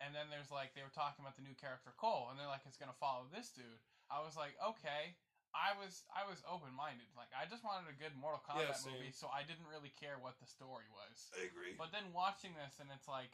And 0.00 0.12
then 0.14 0.28
there's 0.32 0.52
like 0.52 0.72
they 0.72 0.84
were 0.84 0.92
talking 0.92 1.20
about 1.20 1.36
the 1.36 1.44
new 1.44 1.56
character 1.56 1.92
Cole, 1.96 2.28
and 2.32 2.36
they're 2.36 2.50
like, 2.50 2.64
it's 2.64 2.80
gonna 2.80 2.96
follow 2.96 3.28
this 3.28 3.52
dude. 3.52 3.80
I 4.08 4.24
was 4.24 4.36
like, 4.36 4.56
okay. 4.60 5.16
I 5.56 5.72
was 5.80 6.04
I 6.12 6.28
was 6.28 6.44
open 6.44 6.76
minded. 6.76 7.08
Like 7.16 7.32
I 7.32 7.48
just 7.48 7.64
wanted 7.64 7.88
a 7.88 7.96
good 7.96 8.12
Mortal 8.12 8.44
Kombat 8.44 8.84
same. 8.84 8.92
movie, 8.92 9.16
so 9.16 9.32
I 9.32 9.48
didn't 9.48 9.64
really 9.64 9.88
care 9.96 10.20
what 10.20 10.36
the 10.44 10.44
story 10.44 10.84
was. 10.92 11.32
I 11.32 11.48
agree. 11.48 11.72
But 11.72 11.88
then 11.88 12.12
watching 12.12 12.52
this, 12.52 12.76
and 12.76 12.92
it's 12.92 13.08
like, 13.08 13.32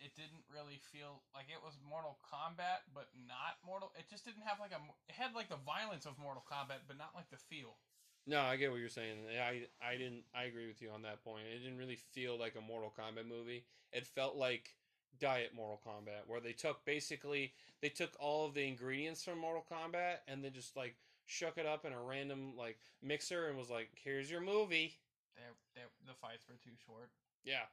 it 0.00 0.14
didn't 0.14 0.46
really 0.46 0.78
feel 0.78 1.22
like 1.34 1.50
it 1.50 1.58
was 1.62 1.78
Mortal 1.82 2.18
Kombat, 2.22 2.86
but 2.94 3.10
not 3.26 3.58
Mortal. 3.66 3.90
It 3.98 4.06
just 4.08 4.24
didn't 4.24 4.46
have 4.46 4.58
like 4.62 4.72
a. 4.72 4.80
It 5.08 5.14
had 5.18 5.34
like 5.34 5.48
the 5.48 5.60
violence 5.66 6.06
of 6.06 6.18
Mortal 6.18 6.44
Kombat, 6.46 6.86
but 6.86 6.98
not 6.98 7.12
like 7.14 7.30
the 7.30 7.38
feel. 7.38 7.76
No, 8.26 8.40
I 8.40 8.56
get 8.56 8.70
what 8.70 8.80
you're 8.80 8.88
saying. 8.88 9.26
I 9.28 9.66
I 9.82 9.96
didn't. 9.96 10.24
I 10.34 10.44
agree 10.44 10.66
with 10.66 10.80
you 10.80 10.90
on 10.90 11.02
that 11.02 11.24
point. 11.24 11.44
It 11.50 11.58
didn't 11.58 11.78
really 11.78 11.98
feel 12.14 12.38
like 12.38 12.54
a 12.54 12.60
Mortal 12.60 12.92
Kombat 12.92 13.26
movie. 13.26 13.64
It 13.92 14.06
felt 14.06 14.36
like 14.36 14.76
Diet 15.18 15.52
Mortal 15.54 15.80
Kombat, 15.84 16.26
where 16.26 16.40
they 16.40 16.52
took 16.52 16.84
basically 16.84 17.52
they 17.80 17.88
took 17.88 18.10
all 18.20 18.46
of 18.46 18.54
the 18.54 18.66
ingredients 18.66 19.24
from 19.24 19.38
Mortal 19.38 19.64
Kombat 19.66 20.22
and 20.26 20.44
then 20.44 20.52
just 20.52 20.76
like 20.76 20.96
shook 21.26 21.58
it 21.58 21.66
up 21.66 21.84
in 21.84 21.92
a 21.92 22.00
random 22.00 22.54
like 22.56 22.78
mixer 23.02 23.48
and 23.48 23.58
was 23.58 23.70
like, 23.70 23.90
"Here's 23.94 24.30
your 24.30 24.40
movie." 24.40 24.98
They, 25.34 25.80
they, 25.80 25.86
the 26.06 26.14
fights 26.14 26.46
were 26.48 26.58
too 26.62 26.76
short. 26.86 27.10
Yeah, 27.44 27.66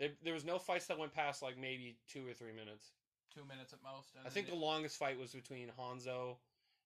there, 0.00 0.10
there 0.24 0.34
was 0.34 0.44
no 0.44 0.58
fights 0.58 0.86
that 0.86 0.98
went 0.98 1.14
past 1.14 1.42
like 1.42 1.56
maybe 1.56 1.98
two 2.08 2.26
or 2.26 2.32
three 2.32 2.52
minutes. 2.52 2.90
Two 3.32 3.44
minutes 3.46 3.72
at 3.72 3.78
most. 3.84 4.08
I 4.26 4.30
think 4.30 4.48
the 4.48 4.56
longest 4.56 4.96
fight 4.96 5.16
was 5.20 5.30
between 5.30 5.68
Hanzo 5.78 6.36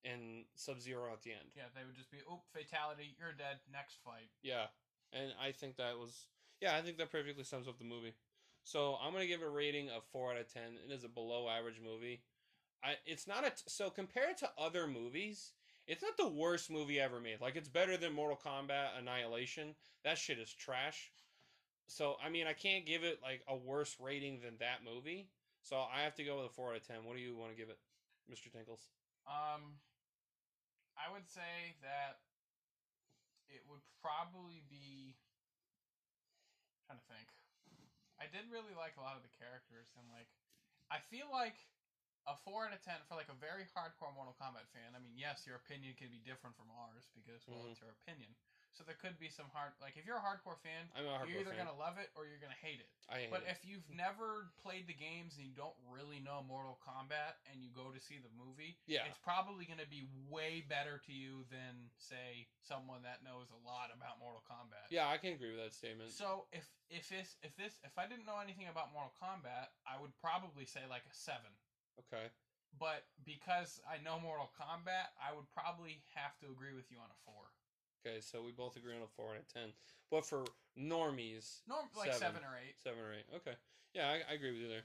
and 0.05 0.45
Sub 0.55 0.81
Zero 0.83 1.11
at 1.13 1.23
the 1.23 1.31
end. 1.31 1.49
yeah, 1.57 1.73
they 1.75 1.87
would 1.87 1.97
just 1.97 2.11
be, 2.11 2.19
oop, 2.31 2.43
fatality, 2.53 3.17
you're 3.19 3.33
dead. 3.33 3.57
Next 3.73 3.97
fight. 4.05 4.29
Yeah, 4.43 4.67
and 5.13 5.33
I 5.41 5.53
think 5.53 5.77
that 5.77 5.97
was 5.97 6.27
yeah, 6.61 6.77
I 6.77 6.83
think 6.83 6.99
that 6.99 7.11
perfectly 7.11 7.45
sums 7.45 7.69
up 7.69 7.79
the 7.79 7.85
movie. 7.85 8.15
So 8.63 8.97
I'm 9.03 9.13
gonna 9.13 9.27
give 9.27 9.41
it 9.41 9.47
a 9.47 9.51
rating 9.51 9.89
of 9.91 10.05
four 10.13 10.33
out 10.33 10.41
of 10.41 10.53
ten. 10.53 10.77
It 10.87 10.93
is 10.93 11.05
a 11.05 11.09
below 11.09 11.49
average 11.49 11.81
movie. 11.83 12.23
I 12.83 12.95
it's 13.07 13.27
not 13.27 13.47
a 13.47 13.51
t- 13.51 13.63
so 13.69 13.89
compared 13.91 14.37
to 14.39 14.51
other 14.59 14.87
movies, 14.87 15.53
it's 15.87 16.03
not 16.03 16.17
the 16.17 16.29
worst 16.29 16.71
movie 16.71 17.01
ever 17.01 17.21
made. 17.21 17.41
Like 17.41 17.57
it's 17.57 17.69
better 17.69 17.97
than 17.97 18.13
Mortal 18.13 18.39
Kombat 18.45 18.99
Annihilation. 18.99 19.75
That 20.05 20.19
shit 20.19 20.39
is 20.39 20.53
trash. 20.53 21.11
So 21.87 22.17
I 22.25 22.29
mean, 22.29 22.47
I 22.47 22.53
can't 22.55 22.87
give 22.87 23.05
it 23.05 23.21
like 23.23 23.43
a 23.49 23.57
worse 23.57 23.97
rating 24.01 24.41
than 24.41 24.57
that 24.59 24.85
movie. 24.85 25.29
So 25.63 25.81
I 25.81 26.03
have 26.03 26.15
to 26.17 26.25
go 26.25 26.37
with 26.43 26.47
a 26.47 26.55
four 26.55 26.71
out 26.71 26.77
of 26.77 26.87
ten. 26.87 27.05
What 27.05 27.17
do 27.17 27.23
you 27.23 27.37
want 27.37 27.53
to 27.53 27.57
give 27.57 27.69
it, 27.71 27.79
Mister 28.29 28.51
Tinkles? 28.51 28.89
Um, 29.27 29.81
I 30.97 31.11
would 31.13 31.29
say 31.29 31.77
that 31.81 32.21
it 33.49 33.65
would 33.69 33.85
probably 34.01 34.63
be. 34.69 35.17
trying 36.87 37.01
to 37.01 37.09
think. 37.09 37.29
I 38.21 38.29
did 38.29 38.47
really 38.53 38.77
like 38.77 38.95
a 39.01 39.03
lot 39.03 39.17
of 39.17 39.25
the 39.27 39.33
characters, 39.35 39.91
and 39.99 40.07
like, 40.13 40.29
I 40.93 41.01
feel 41.11 41.27
like 41.33 41.67
a 42.29 42.37
four 42.45 42.69
out 42.69 42.73
of 42.77 42.81
ten 42.85 43.01
for 43.09 43.17
like 43.17 43.29
a 43.33 43.37
very 43.37 43.65
hardcore 43.73 44.13
Mortal 44.15 44.37
Kombat 44.37 44.69
fan. 44.73 44.93
I 44.97 45.01
mean, 45.01 45.17
yes, 45.17 45.45
your 45.45 45.57
opinion 45.57 45.97
can 45.97 46.09
be 46.13 46.21
different 46.21 46.57
from 46.57 46.69
ours 46.73 47.09
because 47.13 47.45
well, 47.49 47.65
Mhm. 47.65 47.73
it's 47.73 47.81
your 47.81 47.93
opinion. 47.93 48.37
So 48.75 48.83
there 48.83 48.99
could 48.99 49.15
be 49.23 49.31
some 49.31 49.47
hard 49.55 49.71
like 49.79 49.95
if 49.95 50.03
you're 50.03 50.19
a 50.19 50.27
hardcore 50.27 50.59
fan, 50.59 50.91
I'm 50.99 51.07
a 51.07 51.15
hardcore 51.15 51.31
you're 51.31 51.47
either 51.47 51.55
fan. 51.55 51.71
gonna 51.71 51.79
love 51.79 51.95
it 52.03 52.11
or 52.19 52.27
you're 52.27 52.43
gonna 52.43 52.59
hate 52.59 52.83
it. 52.83 52.91
I 53.07 53.23
hate 53.23 53.31
But 53.31 53.47
it. 53.47 53.55
if 53.55 53.63
you've 53.63 53.87
never 53.87 54.51
played 54.59 54.91
the 54.91 54.99
games 54.99 55.39
and 55.39 55.47
you 55.47 55.55
don't 55.55 55.79
really 55.87 56.19
know 56.19 56.43
Mortal 56.43 56.75
Kombat 56.83 57.39
and 57.47 57.63
you 57.63 57.71
go 57.71 57.95
to 57.95 58.01
see 58.03 58.19
the 58.19 58.33
movie, 58.35 58.75
Yeah. 58.91 59.07
it's 59.07 59.21
probably 59.23 59.63
going 59.65 59.79
to 59.79 59.87
be 59.87 60.09
way 60.27 60.65
better 60.67 60.99
to 61.07 61.13
you 61.13 61.45
than 61.55 61.91
say 62.01 62.49
someone 62.67 63.03
that 63.07 63.23
knows 63.23 63.53
a 63.55 63.61
lot 63.63 63.93
about 63.95 64.19
Mortal 64.19 64.43
Kombat. 64.51 64.91
yeah, 64.91 65.07
I 65.07 65.19
can 65.23 65.35
agree 65.39 65.55
with 65.55 65.63
that 65.63 65.75
statement. 65.77 66.11
So 66.11 66.49
if 66.51 66.67
if 66.91 67.07
this 67.09 67.37
if 67.47 67.55
this 67.55 67.79
if 67.87 67.95
I 67.97 68.09
didn't 68.11 68.27
know 68.27 68.41
anything 68.43 68.67
about 68.67 68.91
Mortal 68.93 69.15
Kombat, 69.23 69.71
I 69.87 70.01
would 70.01 70.17
probably 70.19 70.67
say 70.67 70.83
like 70.91 71.07
a 71.07 71.15
7. 71.15 71.39
Okay. 72.11 72.27
But 72.81 73.07
because 73.23 73.79
I 73.87 74.03
know 74.03 74.19
Mortal 74.19 74.51
Kombat, 74.59 75.15
I 75.23 75.31
would 75.33 75.47
probably 75.55 76.03
have 76.19 76.35
to 76.43 76.51
agree 76.51 76.75
with 76.75 76.91
you 76.91 76.99
on 76.99 77.07
a 77.07 77.19
4. 77.25 77.53
Okay, 78.07 78.21
so 78.21 78.43
we 78.43 78.53
both 78.53 78.77
agree 78.77 78.95
on 78.95 79.03
a 79.03 79.07
four 79.17 79.31
out 79.31 79.41
of 79.41 79.49
ten. 79.49 79.71
But 80.11 80.27
for 80.27 80.45
normies, 80.79 81.61
No, 81.69 81.77
like 81.97 82.13
Seven. 82.13 82.37
7 82.37 82.43
or 82.45 82.57
8. 82.59 82.75
seven 82.83 83.01
or 83.01 83.13
eight. 83.15 83.25
Okay. 83.37 83.57
Yeah, 83.95 84.09
I, 84.09 84.31
I 84.31 84.35
agree 84.35 84.53
with 84.53 84.61
you 84.61 84.69
there. 84.69 84.85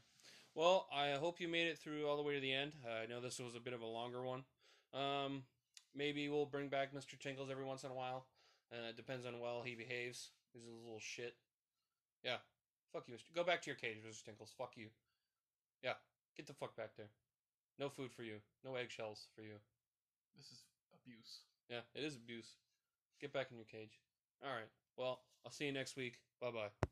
Well, 0.55 0.87
I 0.93 1.11
hope 1.19 1.39
you 1.39 1.47
made 1.47 1.67
it 1.67 1.77
through 1.77 2.07
all 2.07 2.17
the 2.17 2.23
way 2.23 2.35
to 2.35 2.39
the 2.39 2.53
end. 2.53 2.73
Uh, 2.85 3.03
I 3.03 3.05
know 3.05 3.21
this 3.21 3.39
was 3.39 3.55
a 3.55 3.59
bit 3.59 3.73
of 3.73 3.81
a 3.81 3.85
longer 3.85 4.23
one. 4.23 4.43
Um, 4.93 5.43
maybe 5.95 6.29
we'll 6.29 6.45
bring 6.45 6.69
back 6.69 6.93
Mr. 6.93 7.19
Tinkles 7.19 7.49
every 7.51 7.65
once 7.65 7.83
in 7.83 7.91
a 7.91 7.93
while. 7.93 8.25
Uh, 8.71 8.89
it 8.89 8.95
depends 8.97 9.25
on 9.25 9.33
how 9.33 9.39
well 9.39 9.61
he 9.63 9.75
behaves. 9.75 10.31
He's 10.53 10.63
a 10.65 10.85
little 10.85 10.99
shit. 10.99 11.35
Yeah. 12.23 12.37
Fuck 12.93 13.07
you. 13.07 13.13
Mr. 13.15 13.35
Go 13.35 13.43
back 13.43 13.61
to 13.63 13.67
your 13.67 13.75
cage, 13.75 13.97
Mr. 14.07 14.23
Tinkles. 14.23 14.51
Fuck 14.57 14.73
you. 14.75 14.87
Yeah. 15.83 15.93
Get 16.37 16.47
the 16.47 16.53
fuck 16.53 16.75
back 16.75 16.91
there. 16.97 17.09
No 17.77 17.89
food 17.89 18.11
for 18.11 18.23
you. 18.23 18.37
No 18.63 18.75
eggshells 18.75 19.27
for 19.35 19.41
you. 19.41 19.59
This 20.35 20.47
is 20.47 20.63
abuse. 20.93 21.41
Yeah, 21.69 21.81
it 21.93 22.03
is 22.03 22.15
abuse. 22.15 22.55
Get 23.19 23.33
back 23.33 23.47
in 23.51 23.57
your 23.57 23.65
cage. 23.65 23.99
All 24.43 24.49
right. 24.49 24.69
Well, 24.97 25.21
I'll 25.45 25.51
see 25.51 25.65
you 25.65 25.71
next 25.71 25.95
week. 25.95 26.19
Bye 26.41 26.51
bye. 26.51 26.87